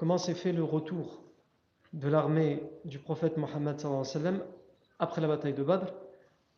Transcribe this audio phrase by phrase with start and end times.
[0.00, 1.22] comment s'est fait le retour
[1.92, 3.76] de l'armée du prophète Mohammed
[4.98, 5.92] après la bataille de Badr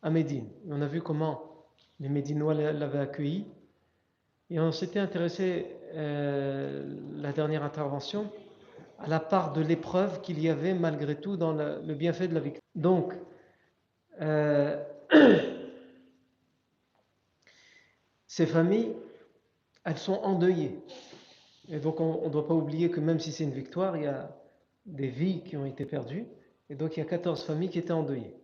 [0.01, 0.47] à Médine?
[0.69, 1.65] On a vu comment
[1.99, 3.45] les Médinois l'avaient accueilli.
[4.49, 8.31] Et on s'était intéressé, euh, la dernière intervention,
[8.97, 12.35] à la part de l'épreuve qu'il y avait malgré tout dans le, le bienfait de
[12.35, 12.63] la victoire.
[12.75, 13.13] Donc,
[14.21, 14.81] euh,
[18.25, 18.93] ces familles,
[19.83, 20.79] elles sont endeuillées.
[21.69, 24.07] Et donc on ne doit pas oublier que même si c'est une victoire, il y
[24.07, 24.35] a
[24.85, 26.27] des vies qui ont été perdues.
[26.69, 28.35] Et donc il y a 14 familles qui étaient endeuillées.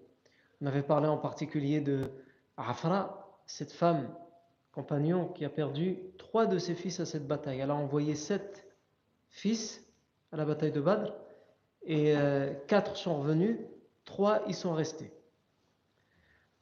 [0.62, 2.02] On avait parlé en particulier de
[2.58, 4.10] Afra, cette femme,
[4.72, 7.60] compagnon, qui a perdu trois de ses fils à cette bataille.
[7.60, 8.66] Elle a envoyé sept
[9.30, 9.84] fils
[10.32, 11.14] à la bataille de Badr
[11.84, 13.58] et euh, quatre sont revenus,
[14.06, 15.12] trois y sont restés.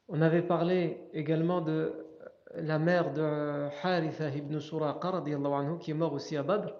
[0.08, 2.07] On avait parlé également de
[2.54, 6.74] la mère de Haritha ibn Suraqa anhu, qui est mort aussi à Badr.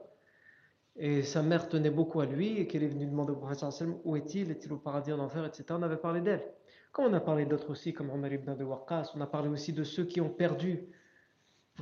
[0.96, 3.64] Et sa mère tenait beaucoup à lui et qu'elle est venue demander au prophète
[4.04, 5.64] où est-il, est-il au paradis en enfer, etc.
[5.70, 6.42] On avait parlé d'elle.
[6.90, 9.72] Comme on a parlé d'autres aussi, comme Omar ibn Abi Waqqas, on a parlé aussi
[9.72, 10.88] de ceux qui ont perdu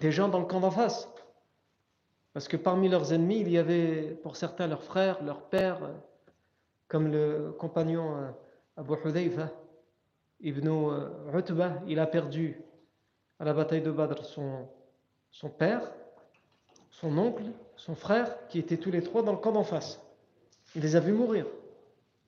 [0.01, 1.09] des gens dans le camp d'en face.
[2.35, 5.81] Parce que parmi leurs ennemis, il y avait pour certains leurs frères, leurs pères,
[6.89, 8.31] comme le compagnon euh,
[8.77, 9.51] Abu Hudayfa
[10.41, 12.61] ibn euh, Utbah, il a perdu
[13.39, 15.93] à la bataille de Badr son, père,
[16.91, 17.45] son oncle,
[17.77, 20.01] son frère, qui étaient tous les trois dans le camp d'en face.
[20.75, 21.47] Il les a vus mourir.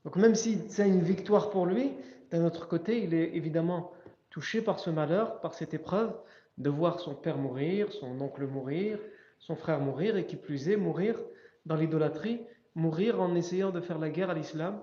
[0.05, 1.93] Donc même si c'est une victoire pour lui,
[2.31, 3.93] d'un autre côté, il est évidemment
[4.31, 6.15] touché par ce malheur, par cette épreuve,
[6.59, 8.99] de voir son père mourir, son oncle mourir,
[9.39, 11.19] son frère mourir, et qui plus est, mourir
[11.65, 12.41] dans l'idolâtrie,
[12.75, 14.81] mourir en essayant de faire la guerre à l'islam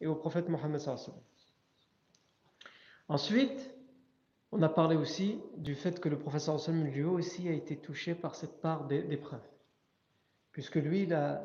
[0.00, 0.80] et au prophète Mohammed.
[3.08, 3.77] Ensuite,
[4.50, 8.14] on a parlé aussi du fait que le professeur sallam lui aussi a été touché
[8.14, 9.46] par cette part d'épreuve.
[10.52, 11.42] Puisque lui, il a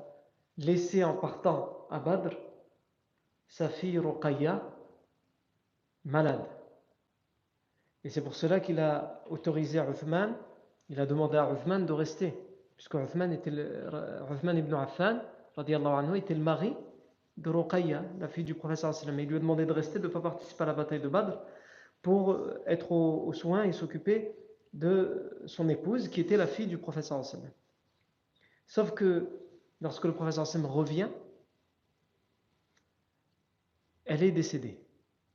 [0.57, 2.35] laissé en partant à Badr
[3.47, 4.61] sa fille Ruqayya
[6.05, 6.45] malade.
[8.03, 10.35] Et c'est pour cela qu'il a autorisé à Uthman,
[10.89, 12.33] il a demandé à Uthman de rester.
[12.75, 13.85] Puisque Uthman, était le,
[14.43, 15.19] ibn Affan
[15.57, 16.75] anhu, était le mari
[17.37, 18.93] de Ruqayya, la fille du professeur.
[19.03, 21.37] Il lui a demandé de rester, de ne pas participer à la bataille de Badr
[22.03, 24.35] pour être aux au soins et s'occuper
[24.73, 27.49] de son épouse qui était la fille du professeur sallam.
[28.67, 29.29] Sauf que
[29.81, 31.09] lorsque le professeur sallam revient,
[34.05, 34.77] elle est décédée.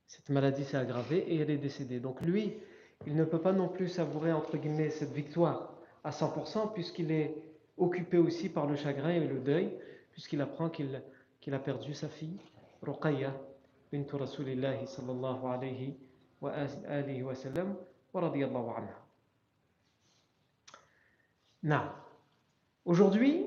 [0.07, 1.99] Cette maladie s'est aggravée et elle est décédée.
[1.99, 2.53] Donc lui,
[3.07, 5.73] il ne peut pas non plus savourer entre guillemets cette victoire
[6.03, 7.35] à 100% puisqu'il est
[7.77, 9.73] occupé aussi par le chagrin et le deuil
[10.11, 11.01] puisqu'il apprend qu'il
[11.41, 12.37] qu a perdu sa fille,
[12.83, 13.33] Ruqayya,
[13.91, 15.97] bint Rasulillahi sallallahu alayhi
[16.40, 17.76] وآله وسلم
[18.14, 18.98] ورضي الله عنها
[21.62, 21.90] نعم
[22.86, 23.46] Aujourd'hui,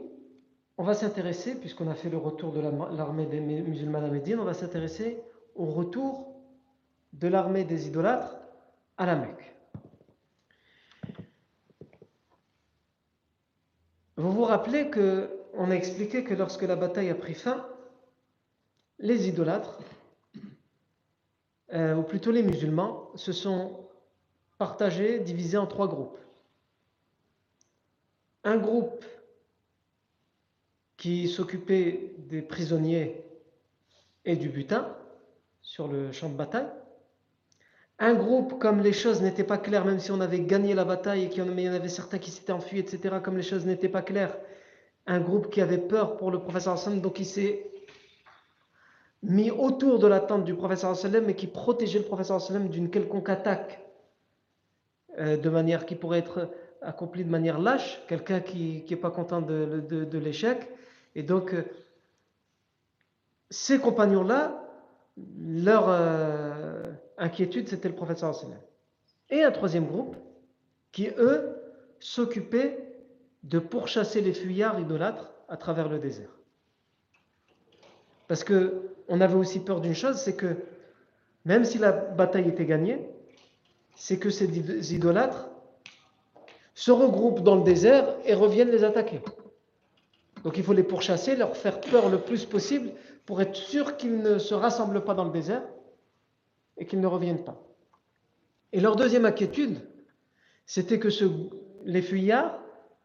[0.80, 4.45] on va s'intéresser, puisqu'on a fait le retour de l'armée des musulmans à Médine, on
[4.45, 5.21] va s'intéresser
[5.54, 6.36] au retour
[7.13, 8.36] de l'armée des idolâtres
[8.98, 9.56] à la Mecque.
[14.15, 17.68] Vous vous rappelez que on a expliqué que lorsque la bataille a pris fin,
[19.00, 19.80] les idolâtres
[21.72, 23.86] euh, ou plutôt les musulmans, se sont
[24.58, 26.19] partagés, divisés en trois groupes.
[28.44, 29.04] Un groupe
[30.96, 33.24] qui s'occupait des prisonniers
[34.24, 34.94] et du butin
[35.60, 36.69] sur le champ de bataille.
[37.98, 41.24] Un groupe, comme les choses n'étaient pas claires, même si on avait gagné la bataille
[41.24, 44.02] et qu'il y en avait certains qui s'étaient enfuis, etc., comme les choses n'étaient pas
[44.02, 44.36] claires,
[45.06, 47.64] un groupe qui avait peur pour le professeur sallam, donc il s'est
[49.22, 52.90] mis autour de la tente du professeur sallam et qui protégeait le professeur sallam d'une
[52.90, 53.80] quelconque attaque
[55.19, 59.40] euh, de manière qui pourrait être accomplie de manière lâche, quelqu'un qui n'est pas content
[59.40, 60.69] de, l'échec.
[61.14, 61.64] Et donc, euh,
[63.50, 64.58] ces compagnons-là,
[65.38, 66.82] leur euh,
[67.19, 68.58] inquiétude, c'était le professeur sallam.
[69.30, 70.16] Et un troisième groupe
[70.90, 71.54] qui, eux,
[72.00, 72.92] s'occupaient
[73.44, 76.30] de pourchasser les fuyards idolâtres à travers le désert.
[78.28, 80.56] Parce que on avait aussi peur d'une chose, c'est que
[81.44, 82.99] même si la bataille était gagnée,
[83.94, 85.50] c'est que ces idolâtres
[86.75, 89.20] se regroupent dans le désert et reviennent les attaquer.
[90.44, 92.93] Donc il faut les pourchasser, leur faire peur le plus possible
[93.26, 95.62] pour être sûr qu'ils ne se rassemblent pas dans le désert
[96.79, 97.62] et qu'ils ne reviennent pas.
[98.73, 99.79] Et leur deuxième inquiétude,
[100.65, 101.08] c'était que
[101.85, 102.58] les fuyards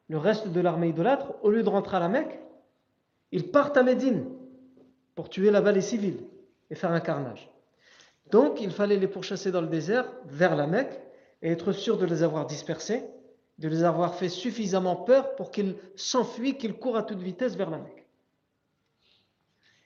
[0.07, 2.39] le reste de l'armée idolâtre, au lieu de rentrer à la Mecque,
[3.33, 4.36] ils partent à Médine
[5.17, 6.19] pour tuer là-bas les civils
[6.69, 7.49] et faire un carnage.
[8.29, 11.01] Donc, il fallait les pourchasser dans le désert vers la Mecque
[11.41, 13.03] et être sûr de les avoir dispersés,
[13.57, 17.71] de les avoir fait suffisamment peur pour qu'ils s'enfuient, qu'ils courent à toute vitesse vers
[17.71, 18.05] la Mecque.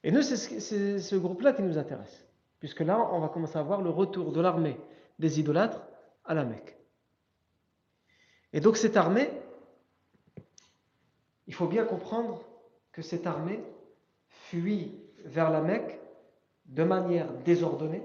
[0.03, 2.27] Et nous, c'est ce groupe-là qui nous intéresse,
[2.59, 4.77] puisque là, on va commencer à voir le retour de l'armée
[5.17, 5.81] des idolâtres
[6.25, 6.77] à la Mecque.
[8.51, 9.29] Et donc, cette armée,
[11.47, 12.43] il faut bien comprendre
[12.91, 13.63] que cette armée
[14.27, 15.99] fuit vers la Mecque
[16.65, 18.03] de manière désordonnée,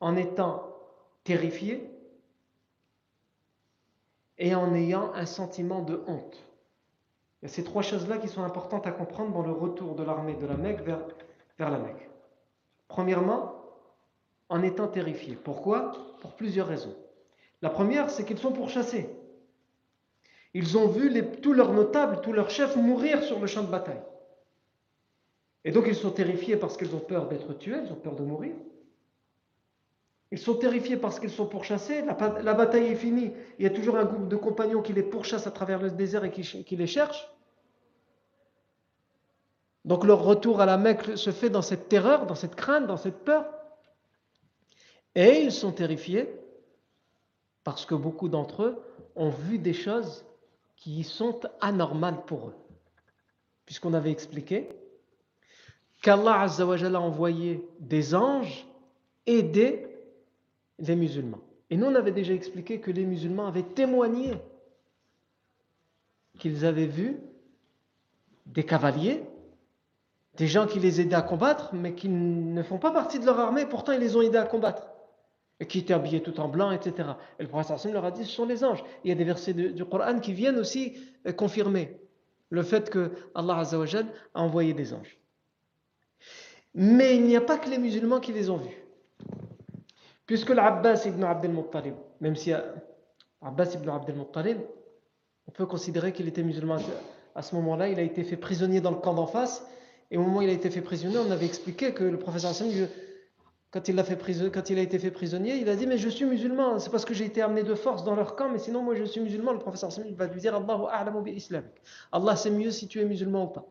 [0.00, 0.76] en étant
[1.24, 1.88] terrifiée
[4.38, 6.44] et en ayant un sentiment de honte.
[7.40, 10.02] Il y a ces trois choses-là qui sont importantes à comprendre dans le retour de
[10.02, 11.00] l'armée de la Mecque vers,
[11.58, 12.08] vers la Mecque.
[12.88, 13.62] Premièrement,
[14.48, 15.36] en étant terrifiés.
[15.36, 15.92] Pourquoi?
[16.20, 16.94] Pour plusieurs raisons.
[17.62, 19.08] La première, c'est qu'ils sont pourchassés.
[20.54, 24.02] Ils ont vu tous leurs notables, tous leurs chefs mourir sur le champ de bataille.
[25.64, 28.22] Et donc ils sont terrifiés parce qu'ils ont peur d'être tués, ils ont peur de
[28.22, 28.54] mourir.
[30.32, 32.02] Ils sont terrifiés parce qu'ils sont pourchassés.
[32.02, 33.32] La, bataille est finie.
[33.58, 36.24] Il y a toujours un groupe de compagnons qui les pourchasse à travers le désert
[36.24, 37.28] et qui, qui les cherche.
[39.84, 42.96] Donc leur retour à la Mecque se fait dans cette terreur, dans cette crainte, dans
[42.96, 43.44] cette peur.
[45.14, 46.34] Et ils sont terrifiés
[47.62, 48.82] parce que beaucoup d'entre eux
[49.14, 50.24] ont vu des choses
[50.76, 52.56] qui sont anormales pour eux.
[53.66, 54.70] Puisqu'on avait expliqué
[56.02, 58.66] qu'Allah a envoyé des anges
[59.26, 59.86] aider
[60.78, 61.40] les musulmans.
[61.70, 64.34] Et nous, on avait déjà expliqué que les musulmans avaient témoigné
[66.38, 67.18] qu'ils avaient vu
[68.46, 69.22] des cavaliers,
[70.36, 73.38] des gens qui les aidaient à combattre, mais qui ne font pas partie de leur
[73.38, 74.88] armée, pourtant ils les ont aidés à combattre
[75.60, 77.10] et qui étaient habillés tout en blanc, etc.
[77.38, 78.82] Et le prophète leur a dit, ce sont les anges.
[79.04, 80.96] Il y a des versets du Coran qui viennent aussi
[81.28, 82.00] euh, confirmer
[82.50, 85.21] le fait que Allah a envoyé des anges.
[86.74, 88.76] Mais il n'y a pas que les musulmans qui les ont vus.
[90.26, 92.52] Puisque l'Abbas ibn Abdel Muttalib, même si
[93.42, 94.58] Abbas ibn Abdel Muttalib,
[95.46, 96.78] on peut considérer qu'il était musulman
[97.34, 99.66] à ce moment-là, il a été fait prisonnier dans le camp d'en face,
[100.10, 102.50] et au moment où il a été fait prisonnier, on avait expliqué que le professeur
[102.50, 102.70] Hassan
[103.72, 106.26] quand il, a quand il a été fait prisonnier, il a dit Mais je suis
[106.26, 108.94] musulman, c'est parce que j'ai été amené de force dans leur camp, mais sinon, moi
[108.94, 109.52] je suis musulman.
[109.52, 110.62] Le professeur Samir va lui dire
[112.12, 113.66] Allah sait mieux si tu es musulman ou pas.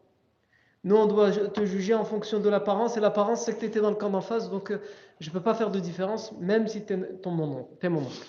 [0.83, 3.81] Nous, on doit te juger en fonction de l'apparence, et l'apparence, c'est que tu étais
[3.81, 4.81] dans le camp d'en face, donc euh,
[5.19, 8.27] je ne peux pas faire de différence, même si tu es, mon, oncle.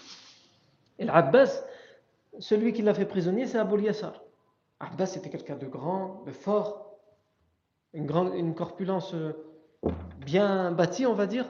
[0.99, 1.65] Et l'Abbas,
[2.39, 4.23] celui qui l'a fait prisonnier, c'est Abou Yassar.
[4.81, 6.99] Abbas, c'était quelqu'un de grand, de fort,
[7.95, 9.33] une, une corpulence euh,
[10.19, 11.47] bien bâtie, on va dire.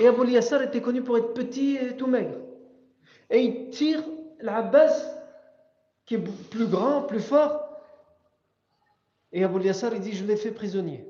[0.00, 2.36] Et Abu Yassar était connu pour être petit et tout maigre.
[3.30, 4.02] Et il tire
[4.40, 4.92] l'Abbas,
[6.06, 7.69] qui est plus grand, plus fort.
[9.32, 11.06] Et Abu Yassar, il dit Je l'ai fait prisonnier.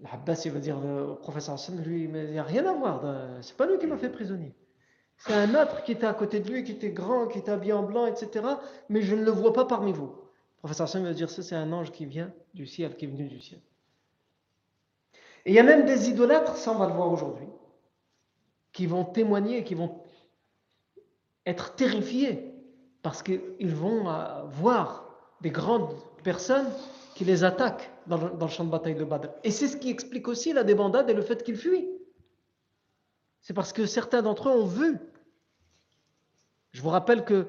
[0.00, 3.02] L'Abbas, il va dire au professeur Hassan, lui, mais il n'y a rien à voir.
[3.42, 4.54] C'est pas lui qui m'a fait prisonnier.
[5.18, 7.72] C'est un autre qui était à côté de lui, qui était grand, qui était habillé
[7.72, 8.44] en blanc, etc.
[8.88, 10.06] Mais je ne le vois pas parmi vous.
[10.06, 13.08] Le professeur Hassan va dire Ça, c'est un ange qui vient du ciel, qui est
[13.08, 13.60] venu du ciel.
[15.44, 17.48] Et il y a même des idolâtres, ça on va le voir aujourd'hui,
[18.72, 20.02] qui vont témoigner, qui vont
[21.46, 22.54] être terrifiés
[23.02, 25.04] parce qu'ils vont euh, voir
[25.40, 26.70] des grandes personnes
[27.14, 29.28] qui les attaquent dans le, champ de bataille de Badr.
[29.44, 31.88] Et c'est ce qui explique aussi la débandade et le fait qu'ils fuient.
[33.40, 34.98] C'est parce que certains d'entre eux ont vu.
[36.72, 37.46] Je vous rappelle que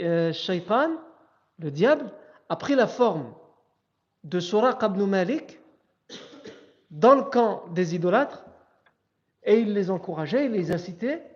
[0.00, 0.32] euh,
[1.58, 2.12] le diable,
[2.48, 3.34] a pris la forme
[4.24, 5.60] de Suraq ibn Malik
[6.90, 8.44] dans le camp des idolâtres
[9.42, 11.35] et il les encourageait, il les incitait.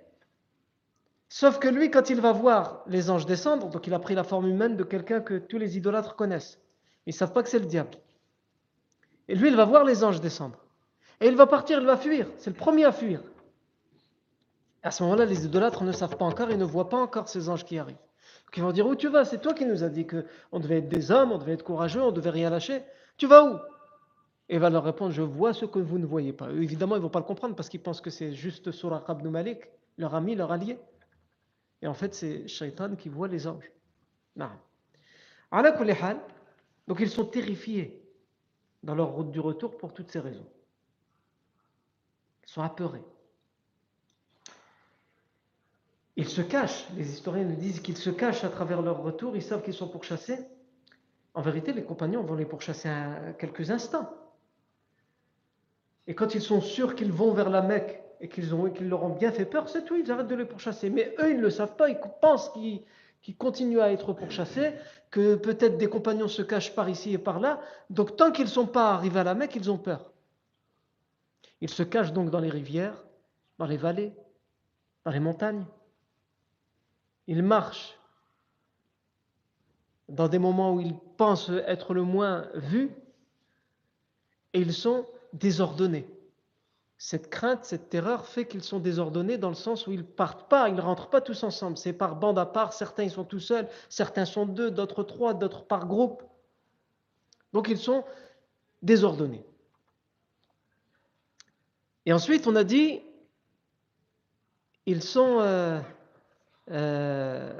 [1.32, 4.24] Sauf que lui, quand il va voir les anges descendre, donc il a pris la
[4.24, 6.58] forme humaine de quelqu'un que tous les idolâtres connaissent.
[7.06, 7.92] Ils ne savent pas que c'est le diable.
[9.28, 10.58] Et lui, il va voir les anges descendre.
[11.20, 12.26] Et il va partir, il va fuir.
[12.36, 13.22] C'est le premier à fuir.
[14.82, 17.48] À ce moment-là, les idolâtres ne savent pas encore et ne voient pas encore ces
[17.48, 17.96] anges qui arrivent.
[18.50, 19.24] Qui vont dire Où tu vas?
[19.24, 22.02] C'est toi qui nous as dit qu'on devait être des hommes, on devait être courageux,
[22.02, 22.82] on devait rien lâcher.
[23.16, 23.56] Tu vas où?
[24.48, 26.50] Et il va leur répondre Je vois ce que vous ne voyez pas.
[26.50, 29.28] évidemment, ils ne vont pas le comprendre parce qu'ils pensent que c'est juste Surah ibn
[29.28, 29.60] Malik,
[29.96, 30.76] leur ami, leur allié.
[31.82, 33.70] Et en fait, c'est Shaitan qui voit les anges.
[36.86, 38.02] Donc ils sont terrifiés
[38.82, 40.46] dans leur route du retour pour toutes ces raisons.
[42.44, 43.04] Ils sont apeurés.
[46.16, 49.42] Ils se cachent, les historiens nous disent qu'ils se cachent à travers leur retour, ils
[49.42, 50.38] savent qu'ils sont pourchassés.
[51.34, 54.12] En vérité, les compagnons vont les pourchasser à quelques instants.
[56.06, 59.32] Et quand ils sont sûrs qu'ils vont vers la Mecque et qu'ils leur ont bien
[59.32, 60.90] fait peur, c'est tout, ils arrêtent de les pourchasser.
[60.90, 64.74] Mais eux, ils ne le savent pas, ils pensent qu'ils continuent à être pourchassés,
[65.10, 67.60] que peut-être des compagnons se cachent par ici et par là.
[67.88, 70.12] Donc tant qu'ils ne sont pas arrivés à la Mecque, ils ont peur.
[71.62, 73.04] Ils se cachent donc dans les rivières,
[73.58, 74.12] dans les vallées,
[75.04, 75.64] dans les montagnes.
[77.26, 77.98] Ils marchent
[80.08, 82.90] dans des moments où ils pensent être le moins vus
[84.52, 86.06] et ils sont désordonnés.
[87.02, 90.68] Cette crainte, cette terreur fait qu'ils sont désordonnés dans le sens où ils partent pas,
[90.68, 91.78] ils ne rentrent pas tous ensemble.
[91.78, 95.32] C'est par bande à part, certains ils sont tout seuls, certains sont deux, d'autres trois,
[95.32, 96.22] d'autres par groupe.
[97.54, 98.04] Donc ils sont
[98.82, 99.46] désordonnés.
[102.04, 103.00] Et ensuite, on a dit,
[104.84, 105.80] ils sont euh,
[106.70, 107.58] euh,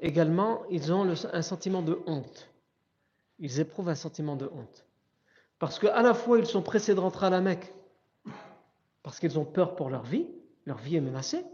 [0.00, 2.48] également, ils ont un sentiment de honte.
[3.38, 4.84] Ils éprouvent un sentiment de honte.
[5.60, 7.72] Parce qu'à la fois, ils sont pressés de rentrer à la Mecque,
[9.06, 10.26] parce qu'ils ont peur pour leur vie,
[10.64, 11.44] leur vie est menacée.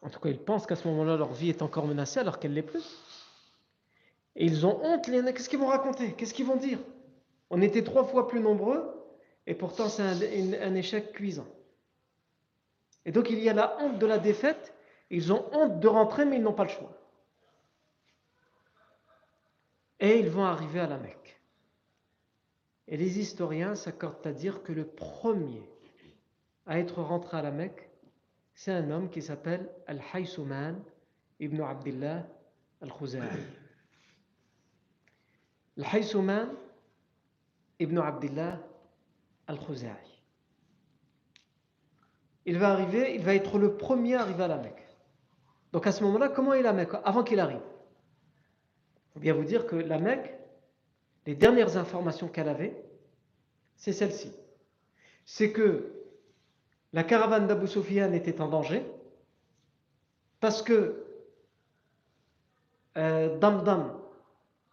[0.00, 2.52] En tout cas, ils pensent qu'à ce moment-là, leur vie est encore menacée alors qu'elle
[2.52, 2.88] ne l'est plus.
[4.36, 6.12] Et ils ont honte, qu'est-ce qu'ils vont raconter?
[6.12, 6.78] Qu'est-ce qu'ils vont dire?
[7.50, 8.94] On était trois fois plus nombreux,
[9.48, 11.48] et pourtant c'est un échec cuisant.
[13.04, 14.72] Et donc il y a la honte de la défaite
[15.10, 16.96] ils ont honte de rentrer, mais ils n'ont pas le choix.
[19.98, 21.40] Et ils vont arriver à la Mecque.
[22.86, 25.73] Et les historiens s'accordent à dire que le premier
[26.66, 27.90] à être rentré à la Mecque,
[28.54, 30.82] c'est un homme qui s'appelle Al-Haysuman
[31.40, 32.26] ibn Abdullah
[32.80, 33.20] al-Khuzai.
[35.78, 36.48] Al-Haysuman
[37.80, 38.60] ibn Abdullah
[39.46, 39.90] al-Khuzai.
[42.46, 44.86] Il va arriver, il va être le premier à arriver à la Mecque.
[45.72, 47.62] Donc à ce moment-là, comment est la Mecque avant qu'il arrive?
[48.96, 50.32] Il faut bien vous dire que la Mecque,
[51.26, 52.84] les dernières informations qu'elle avait,
[53.76, 54.32] c'est celle-ci.
[55.24, 56.03] C'est que
[56.94, 57.66] la caravane d'Abu
[58.14, 58.86] était en danger
[60.38, 61.04] parce que
[62.96, 63.98] euh, Damdam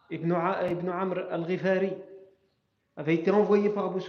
[0.08, 0.32] ibn,
[0.70, 1.94] ibn Amr al-Ghifari
[2.96, 4.00] avait été envoyé par Abu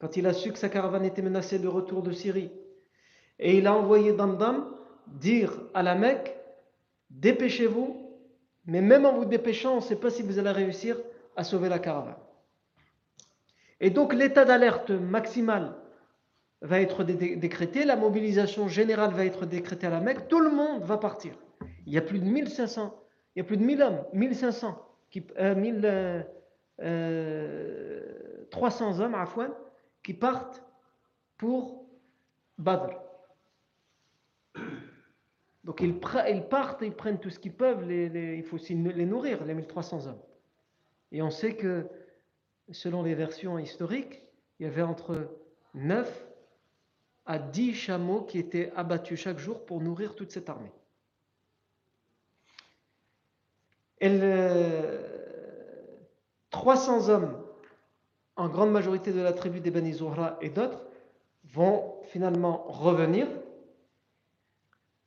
[0.00, 2.50] quand il a su que sa caravane était menacée de retour de Syrie.
[3.38, 4.74] Et il a envoyé Damdam
[5.06, 6.34] dire à la Mecque,
[7.10, 8.10] dépêchez-vous,
[8.64, 10.96] mais même en vous dépêchant, on ne sait pas si vous allez réussir
[11.36, 12.16] à sauver la caravane.
[13.80, 15.81] Et donc l'état d'alerte maximal
[16.62, 20.84] va être décrété, la mobilisation générale va être décrétée à la Mecque, tout le monde
[20.84, 21.34] va partir.
[21.86, 22.94] Il y a plus de 1500,
[23.34, 26.22] il y a plus de 1000 hommes, 1500, qui, euh,
[28.50, 29.52] 300 euh, euh, hommes à Fouane
[30.04, 30.62] qui partent
[31.36, 31.84] pour
[32.58, 32.94] Badr.
[35.64, 39.54] Donc ils, partent, ils prennent tout ce qu'ils peuvent, il faut aussi les nourrir, les
[39.54, 40.22] 1300 hommes.
[41.10, 41.88] Et on sait que,
[42.70, 44.22] selon les versions historiques,
[44.58, 45.28] il y avait entre
[45.74, 46.31] 9
[47.26, 50.72] à 10 chameaux qui étaient abattus chaque jour pour nourrir toute cette armée.
[54.00, 54.18] Et
[56.50, 57.40] 300 hommes,
[58.36, 60.82] en grande majorité de la tribu des Bani Zohra et d'autres,
[61.44, 63.28] vont finalement revenir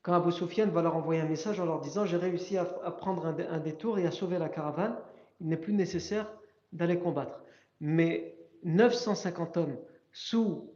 [0.06, 3.26] quand Abu Sufyan va leur envoyer un message en leur disant J'ai réussi à, prendre
[3.26, 4.96] un, détour et à sauver la caravane,
[5.42, 6.32] il n'est plus nécessaire
[6.72, 7.42] d'aller combattre.
[7.80, 9.78] Mais 950 hommes
[10.12, 10.70] sous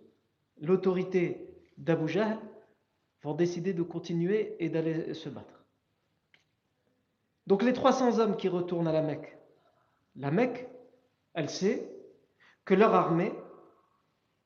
[0.61, 2.39] l'autorité d'Abu Jahl
[3.23, 5.65] vont décider de continuer et d'aller se battre.
[7.47, 9.37] Donc les 300 hommes qui retournent à la Mecque,
[10.15, 10.67] la Mecque,
[11.33, 11.89] elle sait
[12.65, 13.33] que leur armée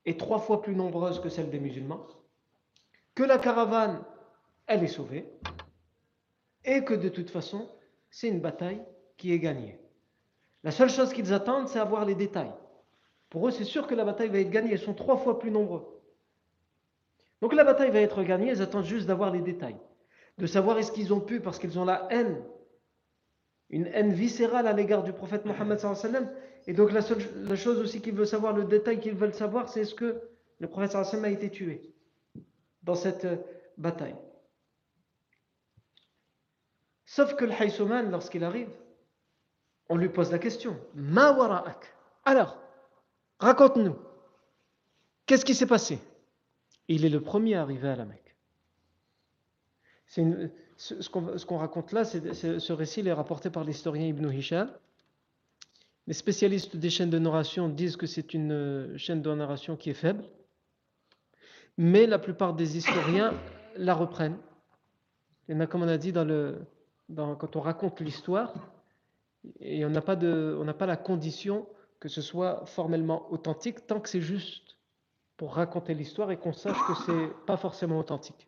[0.06, 2.06] est trois fois plus nombreuse que celle des musulmans,
[3.16, 4.04] que la caravane
[4.68, 5.30] elle est sauvée,
[6.66, 7.70] et que de toute façon,
[8.10, 8.82] c'est une bataille
[9.18, 9.80] qui est gagnée.
[10.64, 12.54] La seule chose qu'ils attendent, c'est avoir les détails.
[13.30, 14.74] Pour eux, c'est sûr que la bataille va être gagnée.
[14.74, 15.93] Ils sont trois fois plus nombreux.
[17.44, 19.76] Donc la bataille va être gagnée, ils attendent juste d'avoir les détails.
[20.38, 22.42] De savoir est-ce qu'ils ont pu, parce qu'ils ont la haine,
[23.70, 25.78] une haine viscérale à l'égard du prophète Mohammed
[26.68, 27.20] et donc la seule
[27.58, 30.22] chose aussi qu'ils veulent savoir, le détail qu'ils veulent savoir, c'est est-ce que
[30.60, 31.94] le prophète a été tué
[32.82, 33.36] dans cette euh,
[33.78, 34.16] bataille.
[37.06, 38.70] Sauf que le Haïsouman, lorsqu'il arrive,
[39.90, 41.94] on lui pose la question Ma wara'ak?
[42.24, 42.58] Alors,
[43.42, 43.98] raconte-nous,
[45.26, 46.00] qu'est-ce qui s'est passé?
[46.88, 48.36] Il est le premier à arriver à la Mecque.
[50.08, 54.70] ce qu'on raconte là, ce récit est rapporté par l'historien Ibn Hisham.
[56.08, 59.90] Les spécialistes des chaînes de narration disent que c'est une euh, chaîne de narration qui
[59.90, 60.26] est faible,
[61.78, 63.34] mais la plupart des historiens
[63.78, 64.38] la reprennent.
[65.48, 68.54] Et comme on a dit quand on raconte l'histoire,
[69.60, 71.68] et on n'a pas la condition
[72.00, 74.78] que ce soit formellement authentique tant que c'est juste
[75.38, 78.48] pour raconter l'histoire et qu'on sache que c'est pas forcément authentique.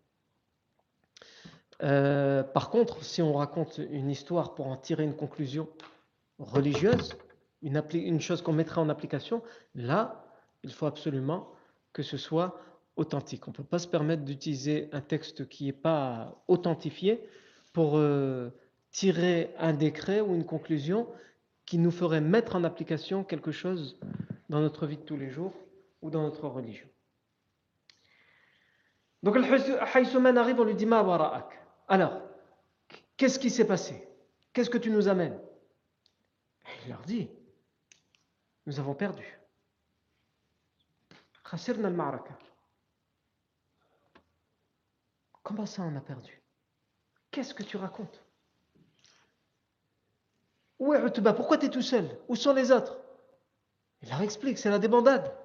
[1.84, 5.68] Euh, par contre, si on raconte une histoire pour en tirer une conclusion
[6.40, 7.18] religieuse,
[7.62, 9.42] une, chose qu'on mettrait en application,
[9.74, 10.26] là,
[10.64, 11.50] il faut absolument
[11.94, 12.60] que ce soit
[12.96, 13.48] authentique.
[13.48, 17.28] On ne peut pas se permettre d'utiliser un texte qui n'est pas authentifié
[17.74, 18.52] pour euh,
[18.92, 21.08] tirer un décret ou une conclusion
[21.66, 24.00] qui nous ferait mettre en application quelque chose
[24.50, 25.54] dans notre vie de tous les jours
[26.10, 26.88] dans notre religion.
[29.24, 31.00] Donc le Haïsouman arrive, on lui dit Ma
[31.88, 32.22] Alors,
[33.18, 34.08] qu'est-ce qui s'est passé?
[34.54, 35.40] Qu'est-ce que tu nous amènes?
[36.84, 37.30] Il leur dit
[38.68, 39.40] Nous avons perdu.
[45.44, 46.42] Comment ça on a perdu?
[47.32, 48.24] Qu'est-ce que tu racontes?
[50.80, 52.20] Où est Utba Pourquoi tu es tout seul?
[52.28, 52.98] Où sont les autres?
[54.02, 55.36] Il leur explique, c'est la débandade.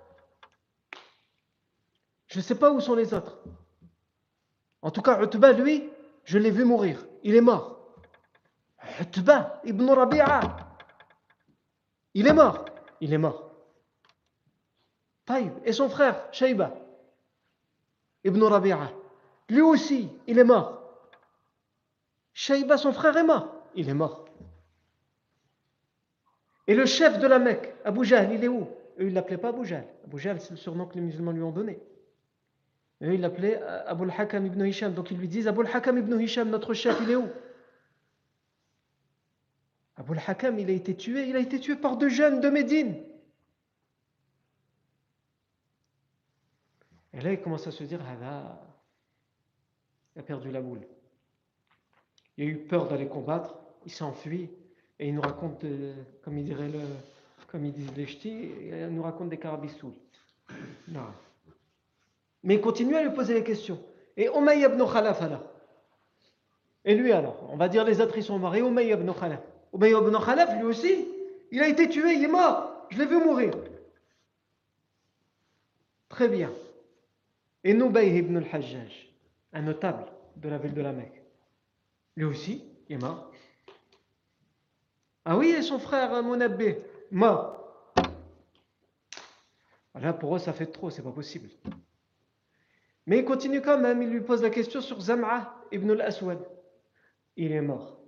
[2.30, 3.38] Je ne sais pas où sont les autres.
[4.82, 5.90] En tout cas, Utba, lui,
[6.24, 7.04] je l'ai vu mourir.
[7.24, 7.80] Il est mort.
[9.00, 10.40] Utba ibn Rabi'a.
[12.14, 12.64] Il est mort.
[13.00, 13.50] Il est mort.
[15.26, 15.52] Taïb.
[15.64, 16.72] Et son frère, Shayba
[18.22, 18.92] ibn Rabi'a.
[19.48, 20.78] Lui aussi, il est mort.
[22.32, 23.52] Shaïba, son frère, est mort.
[23.74, 24.26] Il est mort.
[26.68, 28.68] Et le chef de la Mecque, Abu Jahl, il est où?
[29.00, 29.84] Eux, ils ne l'appelaient pas Abu Jahl.
[30.04, 31.80] Abu Jahl, c'est le surnom que les musulmans lui ont donné.
[33.02, 34.94] Eux, ils l'appelaient euh, Abu al-Hakam ibn Hisham.
[34.94, 37.28] Donc ils lui disent Abu al-Hakam ibn Hisham, notre chef, il est où?
[39.96, 41.28] Abu al-Hakam, il a été tué.
[41.28, 42.96] Il a été tué par deux jeunes de Médine.
[47.12, 48.60] Et là, il commence à se dire, ah
[50.14, 50.86] il a perdu la boule.
[52.36, 54.48] Il a eu peur d'aller combattre, il s'est enfui,
[54.98, 56.80] et il nous raconte, euh, comme il dirait le,
[57.48, 59.94] comme ils disent les ch'tis, il nous raconte des carabistouls.
[60.88, 61.06] Non.
[62.42, 63.78] Mais il continue à lui poser les questions.
[64.16, 65.44] Et Umayy ibn Khalaf alors
[66.84, 68.54] Et lui alors On va dire les autres sont morts.
[68.54, 69.40] Et ibn Khalaf
[69.72, 71.06] Umayy ibn Khalaf lui aussi,
[71.50, 72.86] il a été tué, il est mort.
[72.90, 73.52] Je l'ai vu mourir.
[76.08, 76.50] Très bien.
[77.62, 79.10] Et Nubayh ibn al-Hajjaj
[79.52, 81.22] un notable de la ville de la Mecque.
[82.16, 83.30] Lui aussi, il est mort.
[85.24, 87.56] Ah oui, et son frère Mounabé, mort.
[89.94, 91.50] Là, pour eux, ça fait trop, c'est pas possible.
[93.10, 96.38] Mais il continue quand même, il lui pose la question sur Zam'a ibn al-Aswad.
[97.36, 97.98] Il est mort.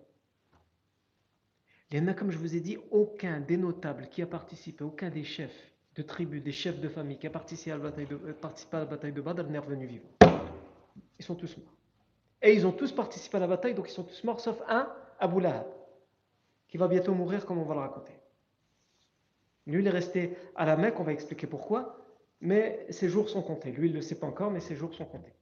[1.91, 4.85] Il y en a, comme je vous ai dit, aucun des notables qui a participé,
[4.85, 8.07] aucun des chefs de tribus, des chefs de famille qui a participé à la bataille
[8.07, 10.09] de, euh, à bataille de Badr n'est revenu vivant.
[11.19, 11.75] Ils sont tous morts.
[12.41, 14.89] Et ils ont tous participé à la bataille, donc ils sont tous morts, sauf un,
[15.19, 15.67] Abu Lahab,
[16.69, 18.13] qui va bientôt mourir, comme on va le raconter.
[19.67, 22.02] Lui, il est resté à la Mecque, on va expliquer pourquoi,
[22.43, 23.71] mais ses jours sont comptés.
[23.71, 25.33] Lui, il ne le sait pas encore, mais ses jours sont comptés.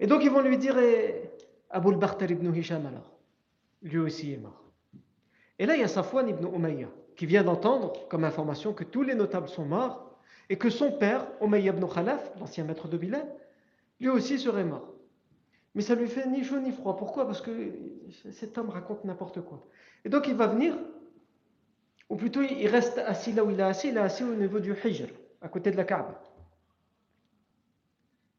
[0.00, 1.30] Et donc, ils vont lui dire, eh,
[1.70, 3.16] Abu al ibn Hisham alors,
[3.80, 4.64] lui aussi est mort.
[5.58, 9.04] Et là, il y a Safwan ibn Umayya, qui vient d'entendre comme information que tous
[9.04, 10.18] les notables sont morts,
[10.50, 13.32] et que son père, Umayya ibn Khalaf, l'ancien maître de Bilal,
[14.00, 14.92] lui aussi serait mort.
[15.76, 16.96] Mais ça lui fait ni chaud ni froid.
[16.96, 17.24] Pourquoi?
[17.24, 17.50] Parce que
[18.32, 19.64] cet homme raconte n'importe quoi.
[20.04, 20.76] Et donc il va venir,
[22.12, 24.60] ou plutôt il reste assis là où il est assis, il est assis au niveau
[24.60, 25.06] du Hijr,
[25.40, 26.20] à côté de la Kaaba.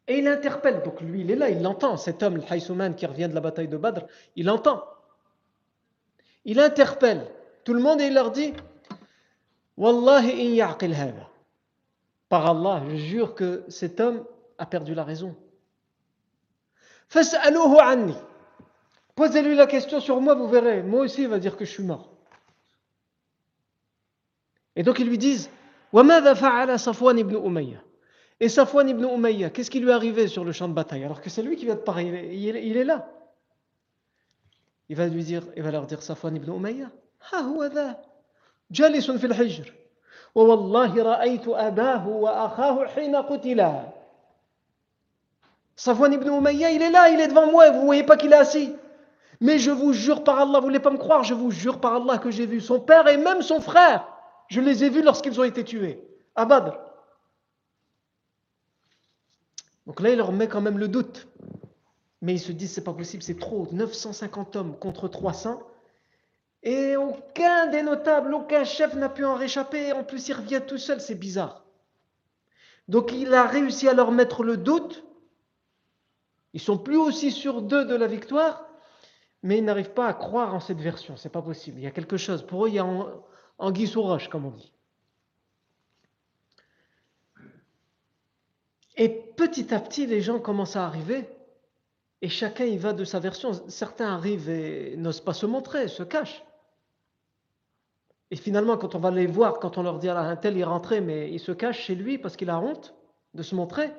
[0.07, 3.07] Et il interpelle, donc lui il est là, il l'entend, cet homme, le Haïsouman qui
[3.07, 4.05] revient de la bataille de Badr,
[4.35, 4.83] il entend.
[6.45, 7.25] Il interpelle
[7.63, 8.53] tout le monde et il leur dit
[9.75, 11.27] Wallahi in ya'qil hada.
[12.29, 14.23] Par Allah, je jure que cet homme
[14.59, 15.35] a perdu la raison.
[17.81, 18.15] anni.
[19.15, 20.83] Posez-lui la question sur moi, vous verrez.
[20.83, 22.12] Moi aussi, il va dire que je suis mort.
[24.76, 25.50] Et donc ils lui disent
[25.92, 27.78] Safwan ibn Umayya
[28.40, 31.20] Et Safwan ibn Umayya, qu'est-ce qui lui est arrivé sur le champ de bataille Alors
[31.20, 33.08] que c'est lui qui vient de parler, il est, là.
[34.88, 36.90] Il va lui dire, il va leur dire Safwan ibn Umayya
[37.32, 38.00] Ha huwa dha,
[38.70, 39.72] jalisun fil hijr.
[40.34, 43.98] ووالله رأيت أباه وأخاه حين قتلا
[45.74, 48.32] Safwan ibn Umayya, il est là, il est devant moi, vous ne voyez pas qu'il
[48.32, 48.74] est assis.
[49.40, 51.80] Mais je vous jure par Allah, vous ne voulez pas me croire, je vous jure
[51.80, 54.04] par Allah que j'ai vu son père et même son frère.
[54.49, 56.03] Je les ai vus lorsqu'ils ont été tués,
[56.35, 56.45] à.
[59.85, 61.27] Donc là, il leur met quand même le doute.
[62.21, 63.67] Mais ils se disent, c'est pas possible, c'est trop.
[63.71, 65.61] 950 hommes contre 300.
[66.63, 69.91] Et aucun des notables, aucun chef n'a pu en réchapper.
[69.91, 71.65] En plus, il revient tout seul, c'est bizarre.
[72.87, 75.03] Donc il a réussi à leur mettre le doute.
[76.53, 78.65] Ils sont plus aussi sûrs d'eux de la victoire,
[79.41, 81.17] mais ils n'arrivent pas à croire en cette version.
[81.17, 81.79] C'est pas possible.
[81.79, 82.45] Il y a quelque chose.
[82.45, 82.85] Pour eux, il y a
[83.57, 84.71] anguille sous roche, comme on dit.
[88.95, 91.27] Et petit à petit, les gens commencent à arriver,
[92.21, 93.51] et chacun y va de sa version.
[93.67, 96.43] Certains arrivent et n'osent pas se montrer, se cachent.
[98.31, 100.63] Et finalement, quand on va les voir, quand on leur dit, à un tel est
[100.63, 102.95] rentré, mais il se cache chez lui parce qu'il a honte
[103.33, 103.91] de se montrer,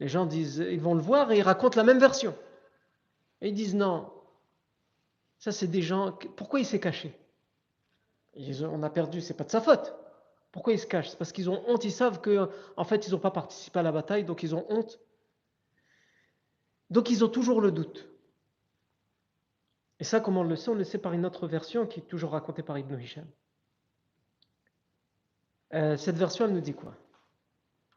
[0.00, 2.34] les gens disent, ils vont le voir et ils racontent la même version.
[3.40, 4.12] Et ils disent, non,
[5.38, 7.18] ça c'est des gens, pourquoi il s'est caché?
[8.36, 9.94] On a perdu, c'est pas de sa faute.
[10.52, 11.10] Pourquoi ils se cachent?
[11.10, 13.82] C'est parce qu'ils ont honte, ils savent qu'en en fait ils n'ont pas participé à
[13.82, 15.00] la bataille, donc ils ont honte.
[16.90, 18.08] Donc ils ont toujours le doute.
[20.00, 22.04] Et ça, comment on le sait On le sait par une autre version qui est
[22.04, 23.26] toujours racontée par Ibn Hisham.
[25.74, 26.94] Euh, cette version, elle nous dit quoi?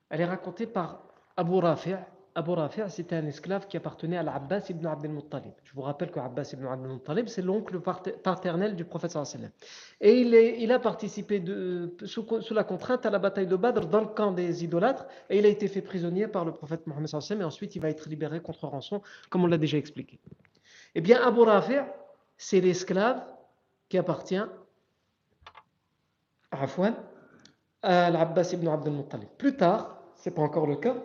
[0.10, 1.96] Elle est racontée par Abu Rafi'
[2.36, 5.54] Abu Rafi' c'était un esclave qui appartenait à l'Abbas ibn Abdel Muttalib.
[5.64, 9.52] Je vous rappelle que Abbas ibn Abdel Muttalib, c'est l'oncle paternel du prophète sallallahu
[10.02, 11.44] Et il, a participé
[12.06, 15.46] sous, la contrainte à la bataille de Badr dans le camp des idolâtres et il
[15.46, 18.40] a été fait prisonnier par le prophète Mohammed sallallahu et ensuite il va être libéré
[18.42, 20.20] contre rançon, comme on l'a déjà expliqué.
[20.96, 21.82] Eh bien, Abu Rafi'
[22.38, 23.24] c'est l'esclave
[23.90, 24.42] qui appartient
[27.84, 29.30] à l'Abbas ibn Abdel Muttalib.
[29.38, 30.96] Plus tard, c'est pas encore le cas,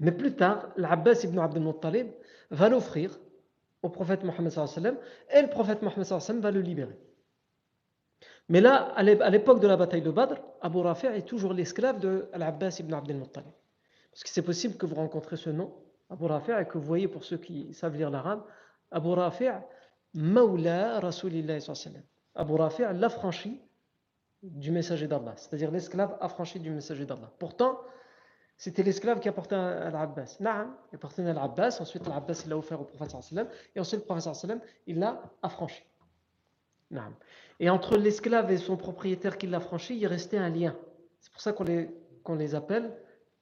[0.00, 2.08] mais plus tard, l'Abbas ibn Abdel Muttalib
[2.50, 3.18] va l'offrir
[3.82, 4.98] au prophète Mohammed
[5.30, 6.98] et le prophète Mohammed va le libérer.
[8.48, 12.28] Mais là, à l'époque de la bataille de Badr, Abu Rafi' est toujours l'esclave de
[12.34, 13.52] l'Abbas ibn Abdel Muttalib.
[14.10, 15.74] Parce que c'est possible que vous rencontrez ce nom,
[16.10, 18.42] Abu Rafi', et que vous voyez pour ceux qui savent lire l'arabe,
[18.90, 19.48] Abu Rafi'
[20.14, 21.58] Mawla Rasulillah
[22.34, 23.60] Abu Rafi' l'affranchi
[24.42, 27.32] du messager d'Allah, c'est-à-dire l'esclave affranchi du messager d'Allah.
[27.38, 27.80] Pourtant,
[28.62, 30.36] c'était l'esclave qui apportait à l'Abbas.
[30.38, 33.12] Naam, il appartenait à l'Abbas, ensuite l'Abbas l'a offert au prophète
[33.74, 35.82] et ensuite le prophète il l'a affranchi.
[36.92, 37.12] Naam.
[37.58, 40.76] Et entre l'esclave et son propriétaire qui l'a affranchi, il restait un lien.
[41.18, 41.90] C'est pour ça qu'on les,
[42.38, 42.96] les appelle,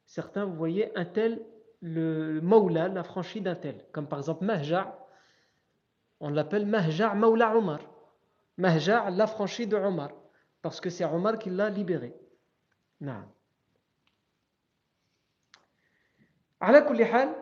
[0.06, 1.42] certains, vous voyez, un tel,
[1.82, 3.84] le Mawla, l'affranchi d'un tel.
[3.92, 5.06] Comme par exemple Mahja,
[6.20, 7.80] on l'appelle Mahja' Mawla Omar.
[8.56, 10.12] Mahja' l'affranchi de Omar,
[10.62, 12.16] parce que c'est Omar qui l'a libéré.
[13.02, 13.26] Naam.
[16.61, 17.35] على كل حال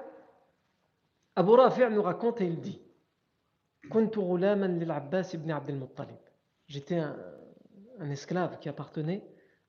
[1.38, 2.80] أبو رافع nous raconte et il dit
[3.90, 6.18] كنت غلاما للعباس بن عبد المطلب
[6.68, 7.16] J'étais un,
[8.00, 9.22] un esclave qui appartenait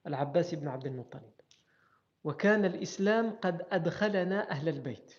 [0.04, 1.34] à l'Abbas ibn Abd al-Muttalib.
[2.24, 5.12] وكان الإسلام قد أدخلنا أهل البيت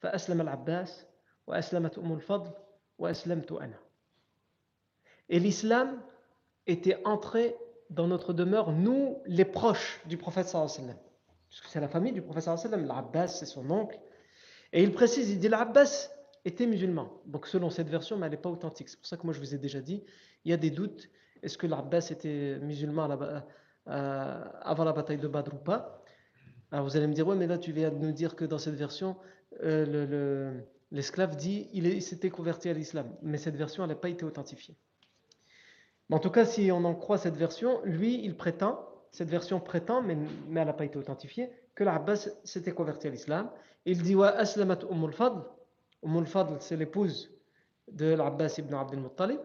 [0.00, 1.06] فأسلم العباس
[1.46, 2.50] وأسلمت أم الفضل
[2.98, 3.78] وأسلمت أنا
[5.30, 6.00] Et l'islam
[6.66, 7.54] était entré
[7.90, 11.04] dans notre demeure, nous, les proches du prophète sallallahu alayhi wa sallam.
[11.53, 13.99] puisque c'est la famille du professeur sallam, l'Abbas, c'est son oncle.
[14.71, 16.09] Et il précise, il dit l'Abbas
[16.45, 17.21] était musulman.
[17.27, 18.89] Donc selon cette version, mais elle n'est pas authentique.
[18.89, 20.03] C'est pour ça que moi je vous ai déjà dit,
[20.45, 21.11] il y a des doutes.
[21.43, 23.07] Est-ce que l'Abbas était musulman
[23.85, 26.03] avant la bataille de Badr ou pas?
[26.71, 28.57] Alors vous allez me dire, ouais, mais là tu viens de nous dire que dans
[28.57, 29.15] cette version,
[29.61, 33.15] euh, l'esclave dit il s'était converti à l'islam.
[33.21, 34.75] Mais cette version, elle n'a pas été authentifiée.
[36.09, 39.59] Mais en tout cas, si on en croit cette version, lui, il prétend cette version
[39.59, 43.49] prétend, mais, mais elle n'a pas été authentifiée, que l'Abbas s'était converti à l'islam.
[43.85, 45.43] Il dit Wa aslamat Ummul Fadl.
[46.25, 47.31] Fadl, c'est l'épouse
[47.87, 49.39] de l'Abbas ibn Abdel Muttalib.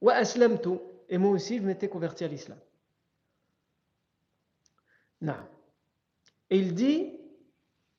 [0.00, 0.80] Wa aslamtu.
[1.08, 2.58] Et moi aussi, je m'étais converti à l'islam.
[6.50, 7.20] Et il dit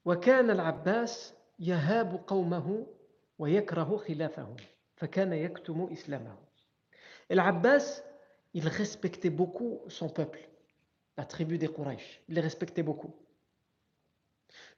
[0.04, 2.86] Wa kana al-Abbas yahabu qawmahu
[3.40, 4.58] wa yakrahu khilafahum.
[4.98, 6.38] Fakana yaktumu islamahu.
[7.30, 8.04] Et l'Abbas,
[8.54, 10.50] il respectait beaucoup son peuple
[11.18, 12.22] la tribu des Quraysh.
[12.28, 13.14] Il les respectait beaucoup.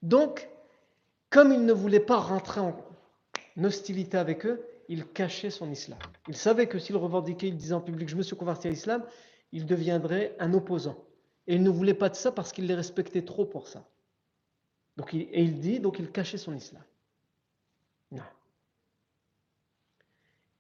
[0.02, 0.48] Donc,
[1.30, 2.62] comme il ne voulait pas rentrer
[3.56, 6.00] une hostilité avec eux, il cachait son islam.
[6.28, 9.04] Il savait que s'il revendiquait, il disait en public Je me suis converti à l'islam,
[9.52, 10.98] il deviendrait un opposant.
[11.48, 13.88] Et il ne voulait pas de ça parce qu'il les respectait trop pour ça.
[14.98, 16.84] Donc et il dit, donc il cachait son islam.
[18.12, 18.24] Non.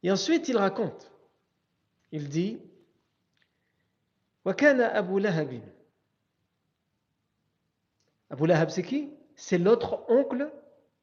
[0.04, 1.12] Et ensuite, il raconte.
[2.12, 2.60] Il dit
[4.45, 5.51] Wakana Abu Lahab.
[8.31, 10.51] Abu Lahab, c'est qui C'est l'autre oncle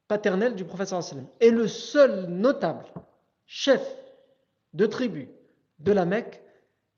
[0.08, 1.28] paternel du prophète sallam.
[1.40, 2.86] Et le seul notable
[3.46, 3.82] chef
[4.74, 5.30] de tribu
[5.80, 6.42] de la Mecque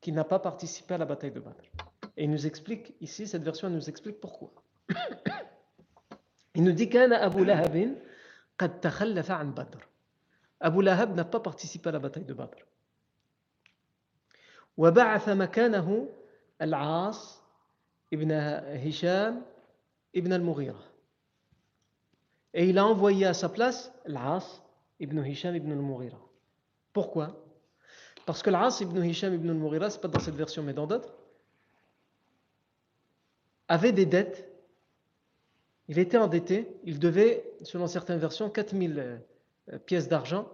[0.01, 1.63] qui n'a pas participé à la bataille de Badr.
[2.15, 4.51] Et il nous explique ici, cette version nous explique pourquoi.
[6.55, 7.95] Il nous dit qu'Ana Abu Lahab
[8.59, 9.79] قد تخلف عن Badr.
[10.59, 12.65] Abu Lahab n'a pas participé à la bataille de Badr.
[14.77, 16.07] وبعث مكانه
[16.63, 17.43] العاص
[18.13, 18.31] ابن
[18.87, 19.41] هشام
[20.15, 20.89] ابن المغيرة
[22.53, 24.61] et il a envoyé à sa place l'As
[24.99, 26.19] ibn Hisham ibn al-Mughira.
[26.93, 27.45] Pourquoi
[28.25, 30.87] Parce que l'As ibn Hisham ibn al-Mughira, ce n'est pas dans cette version mais dans
[30.87, 31.13] d'autres,
[33.67, 34.47] avait des dettes.
[35.87, 38.99] Il était endetté, il devait, selon certaines versions, 4000
[39.71, 40.47] euh, pièces d'argent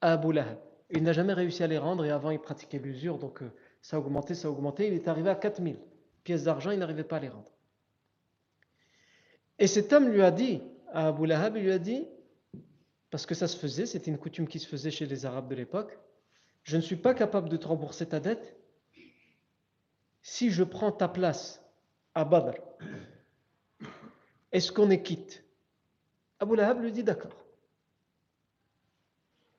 [0.00, 0.58] à Abu Lahab.
[0.90, 3.50] Il n'a jamais réussi à les rendre et avant il pratiquait l'usure, donc euh,
[3.81, 4.87] ça a augmenté, ça a augmenté.
[4.87, 5.77] Il est arrivé à 4000
[6.23, 7.51] pièces d'argent, il n'arrivait pas à les rendre.
[9.57, 10.61] Et cet homme lui a dit,
[10.91, 12.07] à Abu Lahab, il lui a dit,
[13.09, 15.55] parce que ça se faisait, c'était une coutume qui se faisait chez les Arabes de
[15.55, 15.97] l'époque,
[16.63, 18.55] je ne suis pas capable de te rembourser ta dette
[20.21, 21.63] si je prends ta place
[22.13, 22.53] à Badr.
[24.51, 25.43] Est-ce qu'on est quitte?
[26.39, 27.45] Abu Lahab lui dit d'accord.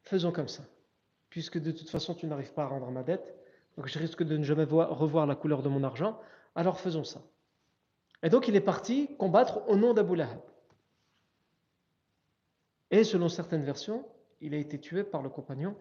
[0.03, 0.63] Faisons comme ça.
[1.29, 3.40] Puisque de toute façon tu n'arrives pas à rendre ma dette,
[3.77, 6.21] donc je risque de ne jamais revoir la couleur de mon argent,
[6.55, 7.23] alors faisons ça.
[8.23, 10.41] Et donc il est parti combattre au nom d'Abu Lahab.
[12.91, 14.05] Et selon certaines versions,
[14.41, 15.77] il a été tué par le compagnon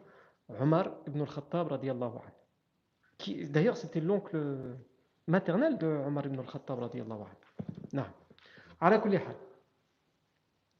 [0.59, 3.45] Omar ibn al-Khattab radiallahu anhu.
[3.47, 4.57] D'ailleurs, c'était l'oncle
[5.27, 7.21] maternel de Omar ibn al-Khattab radiallahu
[8.81, 9.19] anhu.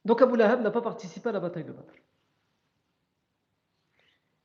[0.04, 1.92] Donc Abu Lahab n'a pas participé à la bataille de Badr.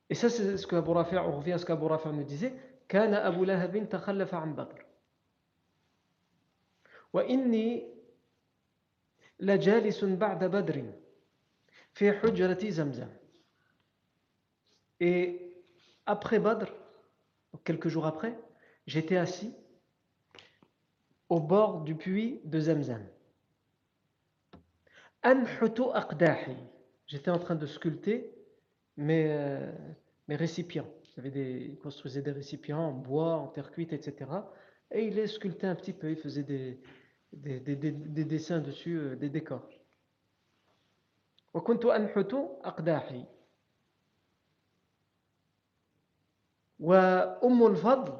[0.10, 1.66] Et ça, c'est ce qu'Abu on revient à ce
[2.12, 2.54] nous disait.
[15.00, 15.64] Et
[16.06, 16.72] après Badr,
[17.64, 18.38] quelques jours après,
[18.86, 19.54] j'étais assis
[21.30, 23.04] au bord du puits de Zamzam.
[27.08, 28.35] J'étais en train de sculpter
[28.97, 29.73] mes, euh,
[30.29, 30.89] mes récipients.
[31.17, 34.31] Vous des, il construisait des récipients en bois, en terre cuite, etc.
[34.91, 36.81] Et il les sculptait un petit peu, il faisait des,
[37.33, 39.69] des, des, des dessins dessus, euh, des décors.
[41.55, 43.25] وكنت أنحت أقداحي
[46.81, 48.19] وأم الفضل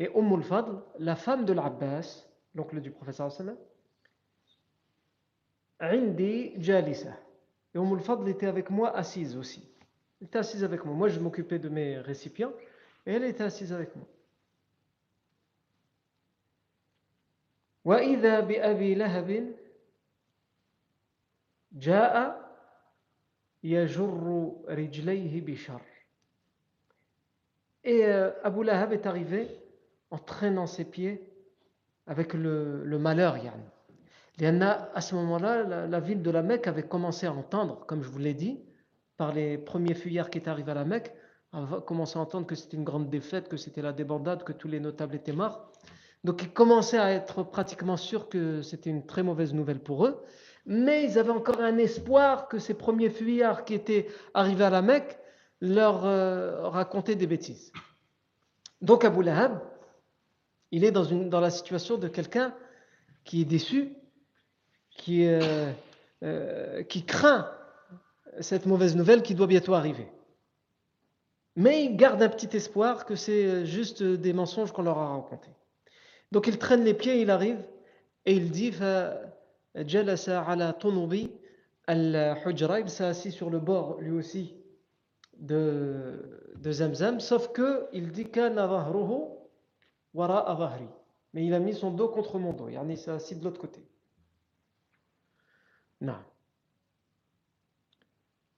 [0.00, 3.56] et Umm al-Fadl, la femme de l'Abbas, l'oncle du professeur sallam,
[5.80, 7.23] عندي جالسة.
[7.74, 9.68] Et Umm al-Fadl était avec moi assise aussi.
[10.20, 10.94] Elle était assise avec moi.
[10.94, 12.52] Moi, je m'occupais de mes récipients
[13.06, 14.06] et elle était assise avec moi.
[17.84, 19.54] وإذا بأبي لهب
[21.72, 22.40] جاء
[23.64, 25.80] يجر رجليه بشر
[27.82, 29.48] Et euh, Abu Lahab est arrivé
[30.10, 31.26] en traînant ses pieds
[32.06, 33.38] avec le, le malheur.
[33.38, 33.64] Yani.
[34.41, 38.19] À ce moment-là, la, ville de la Mecque avait commencé à entendre, comme je vous
[38.19, 38.59] l'ai dit,
[39.15, 41.13] par les premiers fuyards qui étaient arrivés à la Mecque,
[41.53, 44.67] avait commencé à entendre que c'était une grande défaite, que c'était la débandade, que tous
[44.67, 45.71] les notables étaient morts.
[46.25, 50.21] Donc ils commençaient à être pratiquement sûrs que c'était une très mauvaise nouvelle pour eux,
[50.65, 54.81] mais ils avaient encore un espoir que ces premiers fuyards qui étaient arrivés à la
[54.81, 55.17] Mecque
[55.61, 57.71] leur euh, racontaient des bêtises.
[58.81, 59.61] Donc Abu Lahab,
[60.71, 62.53] il est dans la situation de quelqu'un
[63.23, 63.95] qui est déçu,
[64.95, 65.71] qui, euh,
[66.23, 67.51] euh, qui craint
[68.39, 70.07] cette mauvaise nouvelle qui doit bientôt arriver.
[71.55, 75.51] Mais il garde un petit espoir que c'est juste des mensonges qu'on leur a racontés.
[76.31, 77.63] Donc il traîne les pieds, il arrive
[78.25, 78.71] et il dit
[82.79, 84.55] il s'est assis sur le bord lui aussi
[85.37, 88.27] de, de Zamzam, sauf que il dit
[91.33, 93.81] mais il a mis son dos contre mon dos, il s'est assis de l'autre côté.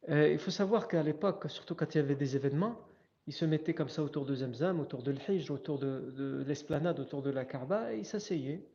[0.10, 2.80] Euh, il faut savoir qu'à l'époque, surtout quand il y avait des événements,
[3.28, 7.00] il se mettait comme ça autour de Zamzam, autour de l'Hijj, autour de, de l'esplanade,
[7.00, 8.66] autour de la Kaaba, et il s'asseyait.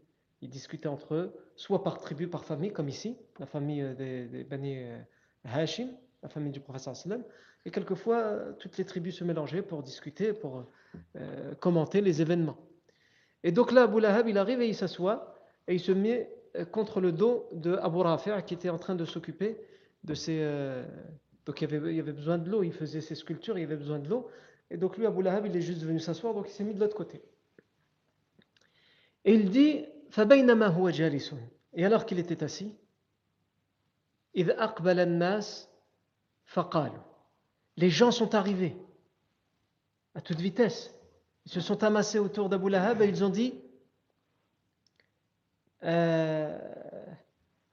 [0.42, 4.44] Ils discutaient entre eux, soit par tribu, par famille, comme ici, la famille euh, des,
[4.44, 4.98] Bani euh,
[5.44, 5.88] Hashim,
[6.22, 7.24] la famille du prophète sallam,
[7.64, 10.64] et quelquefois toutes les tribus se mélangeaient pour discuter, pour
[11.60, 12.58] commenter les événements.
[13.44, 15.34] Et donc là, Abu Lahab, il arrive et il s'assoit,
[15.68, 18.94] et il se met euh, contre le dos de Abu Rafi' qui était en train
[18.94, 19.58] de s'occuper
[20.04, 20.38] de ses.
[20.40, 20.84] Euh,
[21.46, 23.64] donc il y, avait, il avait besoin de l'eau, il faisait ses sculptures, il y
[23.64, 24.28] avait besoin de l'eau.
[24.70, 26.80] Et donc lui, Abu Lahab, il est juste venu s'asseoir, donc il s'est mis de
[26.80, 27.22] l'autre côté.
[29.24, 29.84] Et il dit
[31.74, 32.74] Et alors qu'il était assis,
[34.34, 34.44] les
[37.90, 38.76] gens sont arrivés
[40.14, 40.94] à toute vitesse.
[41.46, 43.54] Ils se sont amassés autour d'Abu Lahab et ils ont dit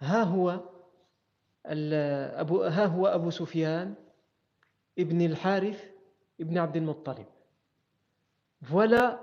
[0.00, 0.60] ها هو
[1.66, 3.94] ال- أبو ها هو أبو سفيان
[4.98, 5.84] ابن الحارث
[6.40, 7.26] ابن عبد المطلب
[8.64, 9.18] Voilà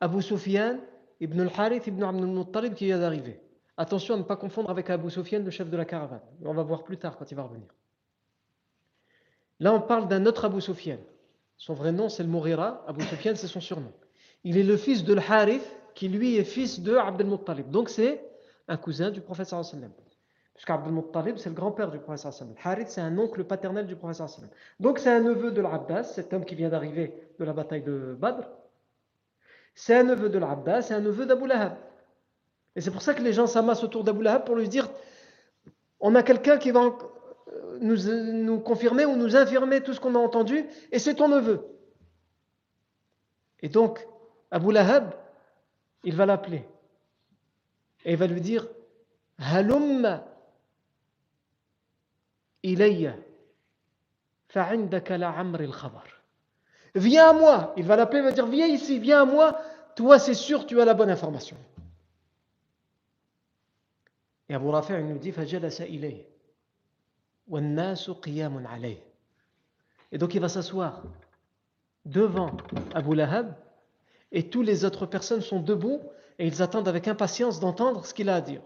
[0.00, 0.78] Abu Sufyan
[1.20, 3.38] ibn al-Harith ibn Abd al-Muttalib qui vient d'arriver.
[3.76, 6.22] Attention à ne pas confondre avec Abu Sufyan, le chef de la caravane.
[6.44, 7.68] On va voir plus tard quand il va revenir.
[9.60, 10.98] Là, on parle d'un autre Abu Sufyan.
[11.56, 12.82] Son vrai nom, c'est le Mourira.
[12.88, 13.92] Abu Sufyan, c'est son surnom.
[14.42, 17.71] Il est le fils de l'Harith, qui lui est fils de Abd al-Muttalib.
[17.71, 18.23] Donc, c'est
[18.67, 20.05] un cousin du prophète sallallahu alayhi wa sallam.
[20.53, 22.73] Puisque Abd al-Muttalib, c'est le grand-père du prophète sallallahu alayhi wa sallam.
[22.73, 24.85] Harith, c'est un oncle paternel du prophète sallallahu alayhi wa.
[24.85, 28.15] Donc, c'est un neveu de l'Abbas, cet homme qui vient d'arriver de la bataille de
[28.19, 28.47] Badr.
[29.73, 31.77] C'est un neveu de l'Abbas, c'est un neveu d'Abu Lahab.
[32.75, 34.89] Et c'est pour ça que les gens s'amassent autour d'Abu Lahab pour lui dire
[35.99, 40.19] on a quelqu'un qui va euh, nous, confirmer ou nous infirmer tout ce qu'on a
[40.19, 41.65] entendu, et c'est ton neveu.
[43.61, 44.05] Et donc,
[44.51, 44.71] Abu
[46.05, 46.63] il va l'appeler.
[48.05, 48.67] Et il va lui dire
[49.37, 50.21] Halum
[52.63, 53.15] ilayya
[54.53, 56.05] al-khabar.
[56.95, 57.73] Viens à moi.
[57.75, 59.59] Il va l'appeler, il va dire Viens ici, viens à moi.
[59.95, 61.57] Toi, c'est sûr, tu as la bonne information.
[64.47, 66.23] Et Abu Rafi' nous dit Fajalasa ilayya.
[70.11, 71.03] Et donc il va s'asseoir
[72.05, 72.57] devant
[72.93, 73.53] Abu Lahab
[74.35, 76.01] et toutes les autres personnes sont debout
[76.37, 78.61] et ils attendent avec impatience d'entendre ce qu'il a à dire.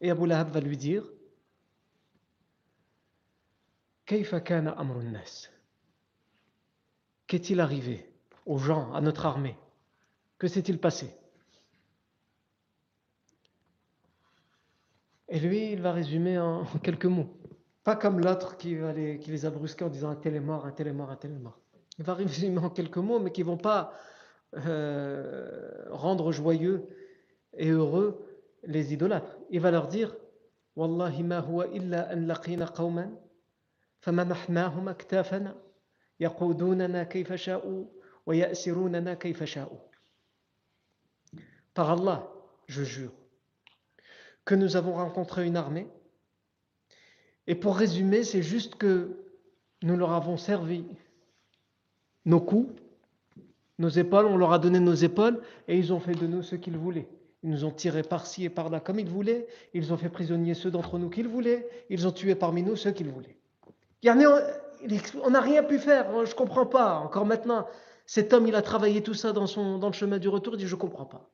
[0.00, 1.04] Et Abu Lahab va lui dire
[7.26, 8.08] Qu'est-il arrivé
[8.46, 9.56] aux gens, à notre armée?
[10.38, 11.12] Que s'est-il passé?
[15.28, 17.39] Et lui, il va résumer en quelques mots.
[17.83, 20.39] Pas comme l'autre qui, va les- qui les a brusqués en disant un tel est
[20.39, 21.59] mort, un tel est mort, un tel est mort.
[21.99, 23.93] Il va résumer en quelques mots, mais qui ne vont pas
[24.55, 26.87] euh, rendre joyeux
[27.57, 28.25] et heureux
[28.63, 29.37] les idolâtres.
[29.49, 30.15] Il va leur dire
[30.75, 33.11] Wallahi ma huwa illa an laqina qawman
[34.01, 35.55] فمنحناهم أكتافنا
[36.19, 37.85] يقودوننا كيف شاءوا
[38.25, 39.77] ويأسروننا كيف شاءوا
[41.73, 42.31] Par Allah,
[42.67, 43.11] je jure,
[44.45, 45.87] que nous avons rencontré une armée.
[47.46, 49.16] et pour résumer, c'est juste que
[49.82, 50.84] nous leur avons servi
[52.24, 52.72] nos coups,
[53.78, 56.54] nos épaules, on leur a donné nos épaules et ils ont fait de nous ce
[56.54, 57.08] qu'ils voulaient.
[57.42, 60.70] Ils nous ont tirés par-ci et par-là comme ils voulaient, ils ont fait prisonniers ceux
[60.70, 63.38] d'entre nous qu'ils voulaient, ils ont tué parmi nous ceux qu'ils voulaient.
[65.24, 66.96] On- n'a rien pu faire, je ne comprends pas.
[66.98, 67.66] Encore maintenant,
[68.06, 70.58] cet homme, il a travaillé tout ça dans, son, dans le chemin du retour, il
[70.58, 71.30] dit je ne comprends pas.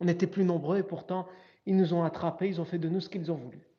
[0.00, 1.26] On était plus nombreux et pourtant,
[1.66, 3.69] ils nous ont attrapés, ils ont fait de nous ce qu'ils ont voulu.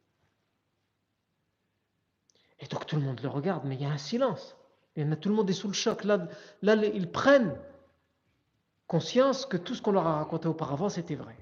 [2.60, 4.56] Et donc tout le monde le regarde, mais il y a un silence.
[4.96, 6.04] Il y en a, tout le monde est sous le choc.
[6.04, 6.26] Là,
[6.62, 7.54] là, ils prennent
[8.86, 11.36] conscience que tout ce qu'on leur a raconté auparavant, c'était vrai.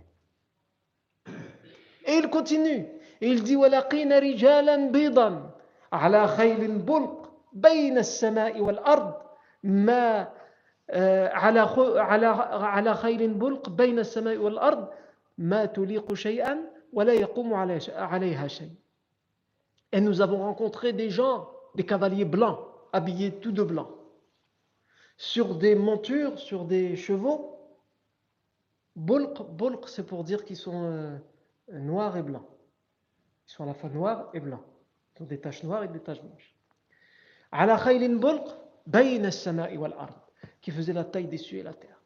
[2.06, 2.87] Et il continue.
[3.20, 5.50] Et il dit وَلَقِينَ رِجَالًا بِيضًا
[5.92, 9.14] على خيل بلق بين السماء والأرض
[9.62, 10.29] ما
[10.90, 14.88] آه، على خ- على على خيل بلق بين السماء والأرض
[15.38, 16.58] ما تليق شيئا
[16.92, 18.70] ولا يقوم علي- عليها شيء.
[19.92, 22.60] et nous avons rencontré des gens, des cavaliers blancs,
[22.94, 23.90] habillés tout de blanc,
[25.17, 27.58] sur des montures, sur des chevaux.
[28.96, 31.17] Bolq, bolq c'est pour dire qu'ils sont euh,
[31.71, 32.46] noirs et blancs.
[33.48, 34.63] Ils sont à la fois noirs et blancs.
[35.17, 36.56] Ils ont des taches noires et des taches blanches.
[37.52, 38.46] Ala khaylin bolq,
[38.85, 40.27] bayna samai wal ard,
[40.62, 42.00] qui faisait la taille des cieux et la terre.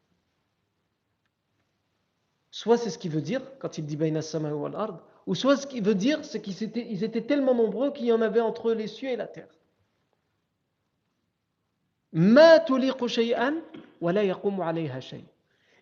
[2.50, 5.56] Soit c'est ce qu'il veut dire quand il dit bayna samai wal ard, ou soit
[5.56, 8.72] ce qui veut dire, c'est qu'ils étaient, étaient tellement nombreux qu'il y en avait entre
[8.72, 9.48] les cieux et la terre.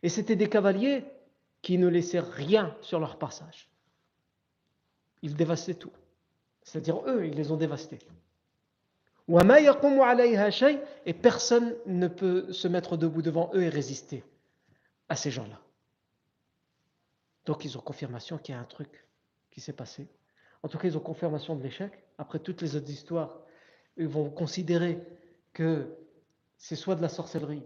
[0.02, 1.04] Et c'était des cavaliers
[1.60, 3.68] qui ne laissaient rien sur leur passage.
[5.22, 5.92] Ils dévastaient tout.
[6.62, 7.98] C'est-à-dire, eux, ils les ont dévastés.
[11.06, 14.24] Et personne ne peut se mettre debout devant eux et résister
[15.08, 15.60] à ces gens-là.
[17.44, 19.04] Donc ils ont confirmation qu'il y a un truc
[19.52, 20.08] qui s'est passé.
[20.62, 21.92] En tout cas, ils ont confirmation de l'échec.
[22.18, 23.40] Après toutes les autres histoires,
[23.96, 24.98] ils vont considérer
[25.52, 25.94] que
[26.56, 27.64] c'est soit de la sorcellerie,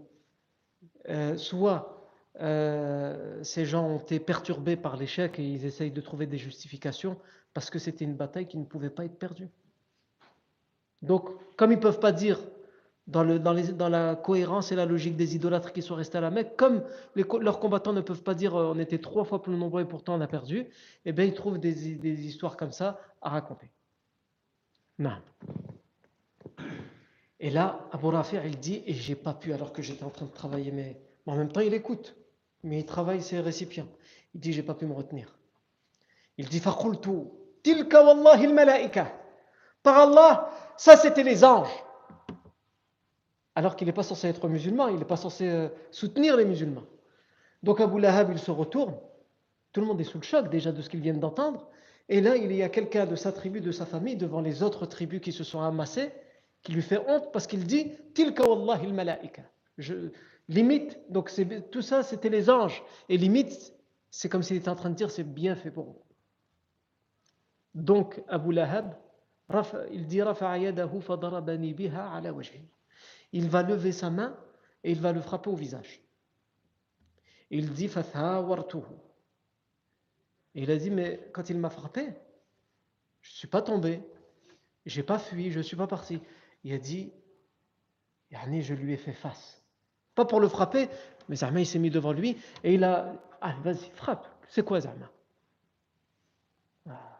[1.09, 2.09] euh, soit
[2.41, 7.17] euh, ces gens ont été perturbés par l'échec et ils essayent de trouver des justifications
[7.53, 9.49] parce que c'était une bataille qui ne pouvait pas être perdue.
[11.01, 12.39] Donc, comme ils ne peuvent pas dire
[13.07, 16.83] dans, la cohérence et la logique des idolâtres qui sont restés à la Mecque, comme
[17.15, 20.15] leurs combattants ne peuvent pas dire euh, on était trois fois plus nombreux et pourtant
[20.15, 20.67] on a perdu,
[21.05, 23.71] eh bien ils trouvent des, histoires comme ça à raconter.
[24.99, 25.17] Non.
[27.39, 30.25] Et là, Abu Rafi, il dit, et j'ai pas pu alors que j'étais en train
[30.25, 32.15] de travailler, mais en même temps il écoute,
[32.63, 33.87] mais il travaille ses récipients.
[34.33, 35.37] Il dit, j'ai pas pu me retenir.
[36.37, 36.61] Il dit,
[37.63, 39.11] tilka wallahi al
[39.81, 41.83] Par Allah, ça c'était les anges
[43.57, 46.85] alors qu'il n'est pas censé être musulman, il n'est pas censé euh, soutenir les musulmans.
[47.63, 48.95] Donc Abu Lahab, il se retourne,
[49.71, 51.67] tout le monde est sous le choc déjà de ce qu'ils viennent d'entendre,
[52.07, 54.85] et là il y a quelqu'un de sa tribu, de sa famille, devant les autres
[54.85, 56.11] tribus qui se sont amassées,
[56.61, 59.41] qui lui fait honte parce qu'il dit Tilka wallahi il malaika.
[59.79, 60.11] Je
[60.49, 61.31] limite, donc
[61.71, 63.73] tout ça c'était les anges, et limite,
[64.11, 66.03] c'est comme s'il était en train de dire c'est bien fait pour vous.
[67.73, 68.93] Donc Abu Lahab,
[69.91, 70.21] il dit
[71.73, 72.61] biha ala wajhi
[73.31, 74.37] il va lever sa main
[74.83, 76.01] et il va le frapper au visage.
[77.49, 77.89] Il dit
[80.55, 82.13] Et il a dit Mais quand il m'a frappé,
[83.21, 84.01] je ne suis pas tombé,
[84.85, 86.21] je n'ai pas fui, je ne suis pas parti.
[86.63, 87.11] Il a dit
[88.31, 89.63] Je lui ai fait face.
[90.15, 90.89] Pas pour le frapper,
[91.29, 93.21] mais Zahma il s'est mis devant lui et il a
[93.63, 94.27] vas-y, frappe.
[94.49, 95.11] C'est quoi Zahma
[96.89, 97.17] ah.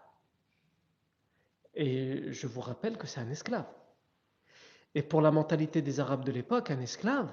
[1.76, 3.68] Et je vous rappelle que c'est un esclave.
[4.96, 7.32] Et pour la mentalité des Arabes de l'époque, un esclave,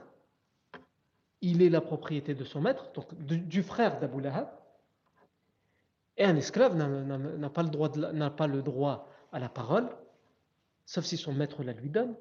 [1.40, 4.48] il est la propriété de son maître, donc du, frère d'Abu Lahab.
[6.16, 7.90] Et un esclave n'a pas, le droit
[8.30, 9.88] pas le droit à la parole,
[10.86, 12.14] sauf si son maître la lui donne.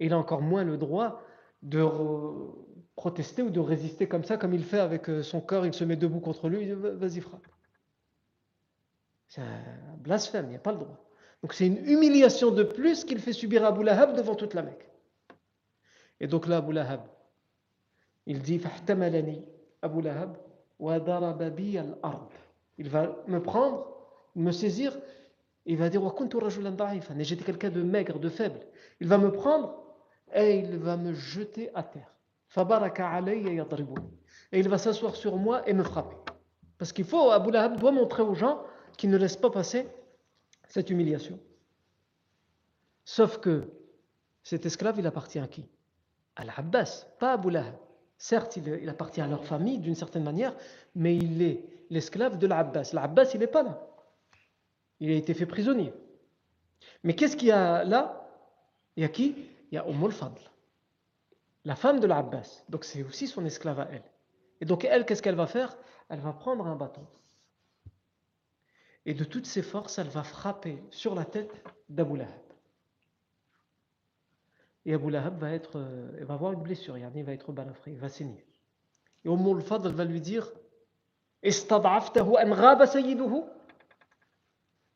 [0.00, 1.22] Et il a encore moins le droit
[1.62, 1.84] de
[2.96, 5.84] protester ou de résister comme ça, comme il fait avec euh, son corps, il se
[5.84, 7.46] met debout contre lui, il dit vas-y frappe.
[9.28, 11.03] C'est un blasphème, il n'y a pas le droit.
[11.44, 14.62] Donc c'est une humiliation de plus qu'il fait subir à Abu Lahab devant toute la
[14.62, 14.88] Mecque.
[16.18, 17.02] Et donc là, Abu Lahab,
[18.24, 18.62] il dit
[19.82, 20.38] Abu Lahab
[22.78, 23.86] Il va me prendre,
[24.34, 24.96] me saisir,
[25.66, 26.00] il va dire
[27.18, 28.60] J'étais quelqu'un de maigre, de faible.
[29.00, 29.84] Il va me prendre
[30.34, 32.10] et il va me jeter à terre.
[34.50, 36.16] Et il va s'asseoir sur moi et me frapper.
[36.78, 38.62] Parce qu'il faut, Abu Lahab doit montrer aux gens
[38.96, 39.86] qu'il ne laisse pas passer
[40.74, 41.38] cette humiliation.
[43.04, 43.70] Sauf que
[44.42, 45.68] cet esclave, il appartient à qui?
[46.34, 47.56] À l'Abbas, pas à Abu
[48.18, 50.52] Certes, il, appartient à leur famille d'une certaine manière,
[50.96, 52.90] mais il est l'esclave de l'Abbas.
[52.92, 53.86] L'Abbas, il n'est pas là.
[54.98, 55.92] Il a été fait prisonnier.
[57.04, 58.28] Mais qu'est-ce qu'il y a là?
[58.96, 59.36] Il y a qui?
[59.70, 60.40] Il y a fadl
[61.64, 62.64] la femme de l'Abbas.
[62.68, 64.10] Donc c'est aussi son esclave à elle.
[64.60, 65.78] Et donc elle, qu'est-ce qu'elle va faire?
[66.08, 67.06] Elle va prendre un bâton
[69.06, 71.52] et de toutes ses forces, elle va frapper sur la tête
[71.88, 72.40] d'Abu Lahab.
[74.86, 78.08] Et Abu Lahab va, euh, va avoir une blessure, il va être balafré, il va
[78.08, 78.44] saigner.
[79.24, 80.50] Et Umm al-Fadl va lui dire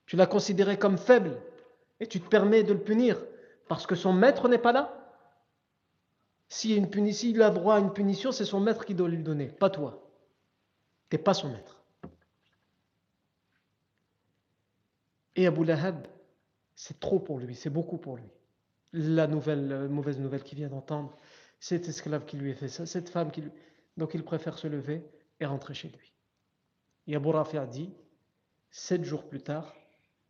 [0.06, 1.40] Tu l'as considéré comme faible
[2.00, 3.18] et tu te permets de le punir
[3.68, 5.14] parce que son maître n'est pas là
[6.48, 9.70] S'il a, a droit à une punition, c'est son maître qui doit lui donner, pas
[9.70, 10.06] toi.
[11.10, 11.77] Tu n'es pas son maître.
[15.38, 16.04] Et Abu Lahab,
[16.74, 18.28] c'est trop pour lui, c'est beaucoup pour lui.
[18.92, 21.16] La nouvelle, mauvaise nouvelle qu'il vient d'entendre,
[21.60, 23.52] cet esclave qui lui a fait ça, cette femme qui lui...
[23.96, 25.00] Donc il préfère se lever
[25.38, 26.12] et rentrer chez lui.
[27.06, 27.94] Et Abu Rafi dit,
[28.72, 29.76] sept jours plus tard,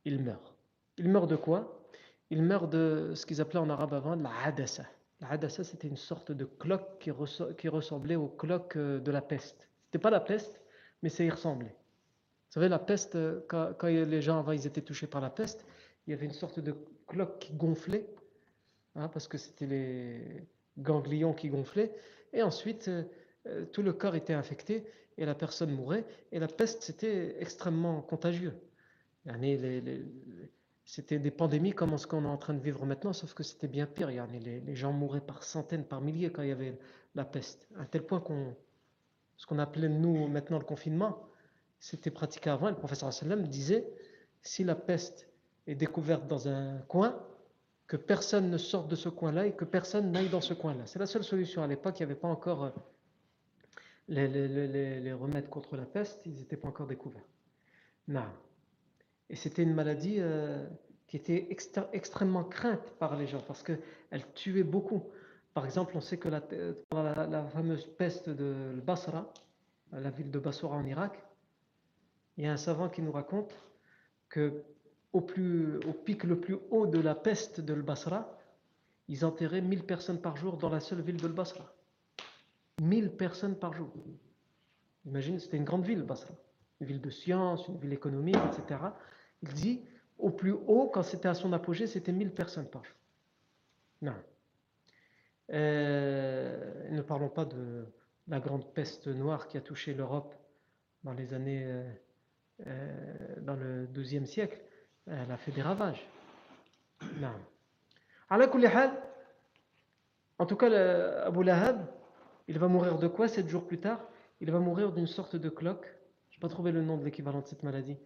[0.05, 0.55] il meurt.
[0.99, 1.89] Il meurt de quoi?
[2.29, 4.85] Il meurt de ce qu'ils appelaient en arabe avant la hadassa.
[5.23, 7.11] La hadassa, c'était une sorte de cloque qui,
[7.71, 9.71] ressemblait au cloque euh, de la peste.
[9.87, 10.61] C'était pas la peste,
[11.03, 11.78] mais ça y ressemblait.
[12.49, 15.67] Vous savez, la peste, euh, quand, les gens ils étaient touchés par la peste,
[16.07, 16.75] il y avait une sorte de
[17.07, 18.09] cloque qui gonflait,
[18.95, 20.47] hein, parce que c'était les
[20.79, 21.93] ganglions qui gonflaient,
[22.33, 23.05] et ensuite euh,
[23.49, 24.87] euh, tout le corps était infecté
[25.19, 28.55] et la personne mourait, et la peste c'était extrêmement contagieux.
[30.87, 33.69] C'était des pandémies comme ce qu'on est en train de vivre maintenant, sauf que c'était
[33.69, 34.09] bien pire.
[34.09, 36.79] Les, les gens mouraient par centaines, par milliers quand il y avait
[37.15, 38.57] la peste, à tel point qu'on,
[39.37, 41.28] ce qu'on appelait nous maintenant le confinement,
[41.81, 42.69] c'était pratiqué avant.
[42.69, 43.87] Le professeur sallam disait
[44.43, 45.29] si la peste
[45.67, 47.19] est découverte dans un coin,
[47.89, 50.87] que personne ne sorte de ce coin-là et que personne n'aille dans ce coin-là.
[50.87, 51.63] C'est la seule solution.
[51.63, 52.71] À l'époque, il n'y avait pas encore euh,
[54.09, 57.27] les, remèdes contre la peste, ils n'étaient pas encore découverts.
[58.07, 58.27] Non.
[59.31, 60.67] Et c'était une maladie euh,
[61.07, 65.05] qui était extrêmement crainte par les gens parce qu'elle tuait beaucoup.
[65.55, 66.43] Par exemple, on sait que la,
[67.27, 69.33] la, fameuse peste de Basra,
[69.93, 71.25] la ville de Basra en Irak,
[72.39, 73.53] il y a un savant qui nous raconte
[74.29, 74.63] que
[75.13, 78.39] au, plus, au pic le plus haut de la peste de Basra,
[79.09, 81.75] ils enterraient 1000 personnes par jour dans la seule ville de Basra.
[82.81, 83.91] 1000 personnes par jour.
[85.05, 86.33] Imagine, c'était une grande ville, Basra.
[86.81, 88.81] Une ville de science, une ville économique, etc.
[89.43, 89.83] Il dit,
[90.19, 92.95] au plus haut, quand c'était à son apogée, c'était 1000 personnes par jour.
[94.03, 94.15] Non.
[95.51, 97.87] Euh, ne parlons pas de
[98.29, 100.35] la grande peste noire qui a touché l'Europe
[101.03, 101.91] dans les années, euh,
[102.59, 104.61] dans le XIIe siècle.
[105.07, 106.07] Elle a fait des ravages.
[107.21, 107.33] Non.
[110.39, 111.87] En tout cas, Abu Lahab,
[112.47, 114.01] il va mourir de quoi sept jours plus tard?
[114.41, 115.87] Il va mourir d'une sorte de cloque.
[116.31, 117.97] Je n'ai pas trouvé le nom de l'équivalent de cette maladie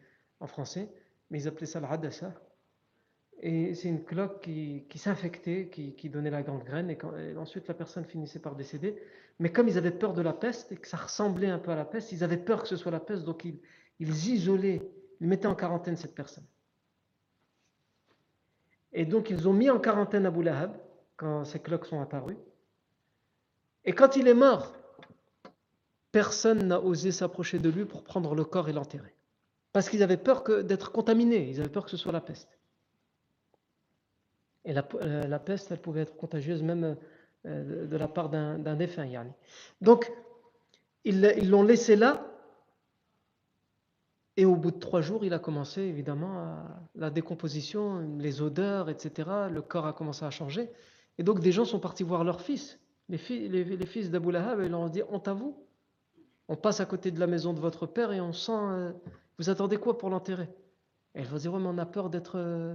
[0.40, 0.88] en français,
[1.30, 2.32] mais ils appelaient ça l'adassa.
[3.40, 8.04] Et c'est une cloque qui, s'infectait, qui, donnait la gangrène, et, quand, ensuite la personne
[8.04, 9.02] finissait par décéder.
[9.40, 11.76] Mais comme ils avaient peur de la peste, et que ça ressemblait un peu à
[11.76, 13.58] la peste, ils avaient peur que ce soit la peste, donc ils,
[13.98, 14.82] ils isolaient,
[15.20, 16.46] ils mettaient en quarantaine cette personne.
[18.92, 20.76] Et donc ils ont mis en quarantaine Abu Lahab
[21.16, 22.36] quand ces cloques sont apparus.
[23.84, 24.74] Et quand il est mort,
[26.12, 29.14] personne n'a osé s'approcher de lui pour prendre le corps et l'enterrer.
[29.72, 32.58] Parce qu'ils avaient peur d'être contaminés, ils avaient peur que ce soit la peste.
[34.64, 36.96] Et la, euh, peste, elle pouvait être contagieuse même
[37.46, 39.08] euh, de, la part d'un défunt.
[39.80, 40.12] Donc,
[41.04, 42.31] ils l'ont laissé là,
[44.36, 46.56] et au bout de trois jours, il a commencé évidemment
[46.94, 49.28] la décomposition, les odeurs, etc.
[49.50, 50.70] Le corps a commencé à changer.
[51.18, 52.78] Et donc des gens sont partis voir leur fils.
[53.08, 55.54] Les, fils d'Abu Lahab, ils leur ont dit Honte à vous
[56.48, 58.52] On passe à côté de la maison de votre père et on sent.
[58.52, 58.92] Euh,
[59.38, 60.48] vous attendez quoi pour l'enterrer?
[61.14, 62.74] Et ils vont dire mais on a peur d'être euh,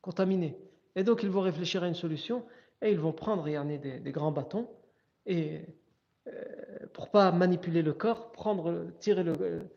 [0.00, 0.58] contaminé.
[0.96, 2.44] Et donc ils vont réfléchir à une solution
[2.82, 4.68] et ils vont prendre des, des grands bâtons
[5.26, 5.60] et
[6.26, 6.32] euh,
[6.92, 9.68] pour pas manipuler le corps, prendre, tirer le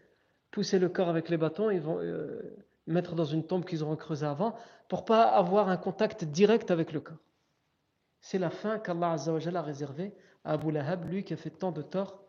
[0.54, 3.96] pousser le corps avec les bâtons, ils vont euh, mettre dans une tombe qu'ils auront
[3.96, 4.56] creusée avant,
[4.88, 7.18] pour pas avoir un contact direct avec le corps.
[8.22, 11.82] C'est la fin qu'Allah a réservée à Abu Lahab, lui qui a fait tant de
[11.82, 12.24] tort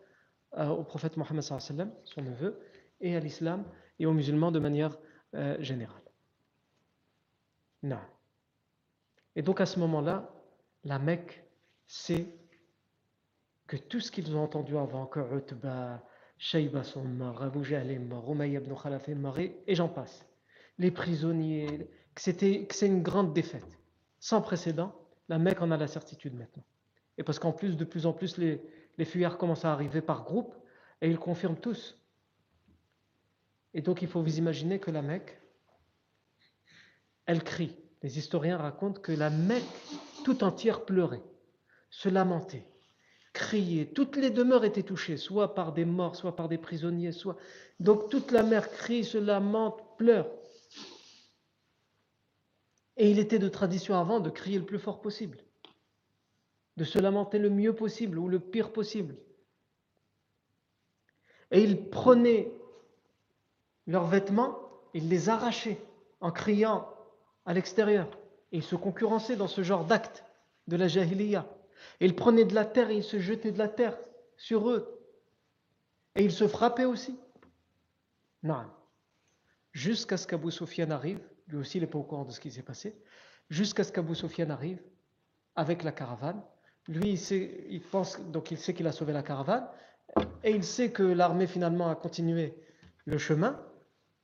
[0.57, 2.59] euh, au prophète Mohammed son neveu,
[3.01, 3.65] et à l'islam
[3.99, 4.97] et aux musulmans de manière
[5.35, 6.03] euh, générale.
[7.83, 8.01] Non.
[9.37, 10.33] Et donc à ce moment-là,
[10.85, 11.45] la Mecque
[11.87, 12.27] sait
[13.67, 16.03] que tout ce qu'ils ont entendu avant, que Utba,
[16.39, 18.75] Shayba son mort, Abu Jahl est mort, ibn
[19.67, 20.27] et j'en passe.
[20.79, 23.79] Les prisonniers, que c'est une grande défaite,
[24.19, 24.95] sans précédent.
[25.29, 26.65] La Mecque en a la certitude maintenant.
[27.17, 28.61] Et parce qu'en plus, de plus en plus, les,
[28.99, 30.55] les fuyards commencent à arriver par groupe,
[31.01, 31.99] et ils confirment tous.
[33.73, 35.41] Et donc il faut vous imaginer que la Mecque,
[37.27, 37.77] elle crie.
[38.03, 39.65] Les historiens racontent que la Mecque
[40.25, 41.23] tout entière pleurait,
[41.91, 42.67] se lamentait
[43.35, 43.87] crier.
[43.87, 47.37] Toutes les demeures étaient touchées, soit par des morts, soit par des prisonniers, soit.
[47.81, 50.31] Donc toute la mer crie, se lamente, pleure.
[52.97, 55.39] Et il était de tradition avant de crier le plus fort possible,
[56.77, 59.17] de se lamenter le mieux possible ou le pire possible.
[61.51, 62.53] Et ils prenaient
[63.87, 64.59] leurs vêtements,
[64.95, 65.79] ils les arrachaient
[66.21, 66.89] en criant
[67.45, 68.09] à l'extérieur.
[68.53, 70.25] Et ils se concurrençaient dans ce genre d'acte
[70.69, 71.47] de la jahiliya.
[72.01, 73.99] Et ils prenaient de la terre et ils se jetaient de la terre
[74.37, 75.01] sur eux.
[76.17, 77.19] Et ils se frappaient aussi.
[78.43, 78.67] Non.
[79.73, 82.51] Jusqu'à ce qu'Abu Sofiane arrive, lui aussi il n'est pas au courant de ce qui
[82.51, 82.97] s'est passé,
[83.51, 84.81] jusqu'à ce qu'Abu Sofiane arrive
[85.57, 86.43] avec la caravane.
[86.87, 89.67] Lui, il, sait, il pense, donc il sait qu'il a sauvé la caravane,
[90.43, 92.55] et il sait que l'armée finalement a continué
[93.07, 93.61] le chemin,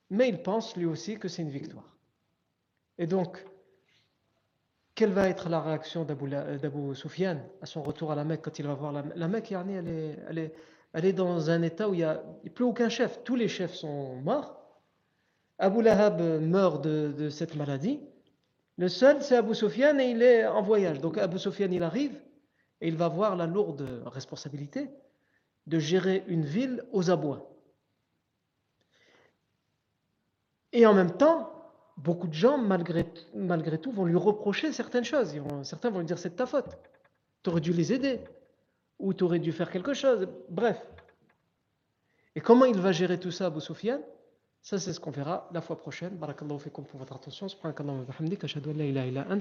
[0.09, 1.97] mais il pense lui aussi que c'est une victoire.
[2.97, 3.43] Et donc,
[4.95, 8.67] quelle va être la réaction d'Abu Sufyan à son retour à la Mecque quand il
[8.67, 10.53] va voir la, Mecque elle est, elle, est,
[10.93, 12.21] elle est dans un état où il n'y a,
[12.53, 13.23] plus aucun chef.
[13.23, 14.57] Tous les chefs sont morts.
[15.57, 17.99] Abu Lahab meurt de, cette maladie.
[18.77, 20.99] Le seul, c'est Abu Sufyan et il est en voyage.
[20.99, 22.19] Donc Abu Sufyan, il arrive
[22.81, 24.89] et il va voir la lourde responsabilité
[25.67, 27.47] de gérer une ville aux abois.
[30.73, 31.60] Et en même temps,
[31.97, 33.03] beaucoup de gens, malgré,
[33.79, 35.33] tout, vont lui reprocher certaines choses.
[35.63, 36.77] certains vont lui dire c'est de ta faute.
[37.43, 38.19] Tu aurais dû les aider.
[38.99, 40.27] Ou tu aurais dû faire quelque chose.
[40.49, 40.79] Bref.
[42.35, 44.01] Et comment il va gérer tout ça, Abu Soufiane
[44.61, 46.15] Ça, c'est ce qu'on verra la fois prochaine.
[46.15, 47.47] Barakallahu fikum pour votre attention.
[47.49, 48.35] Subhanakallahu wa.
[48.43, 49.39] Ashhadu an la ilaha illa ant.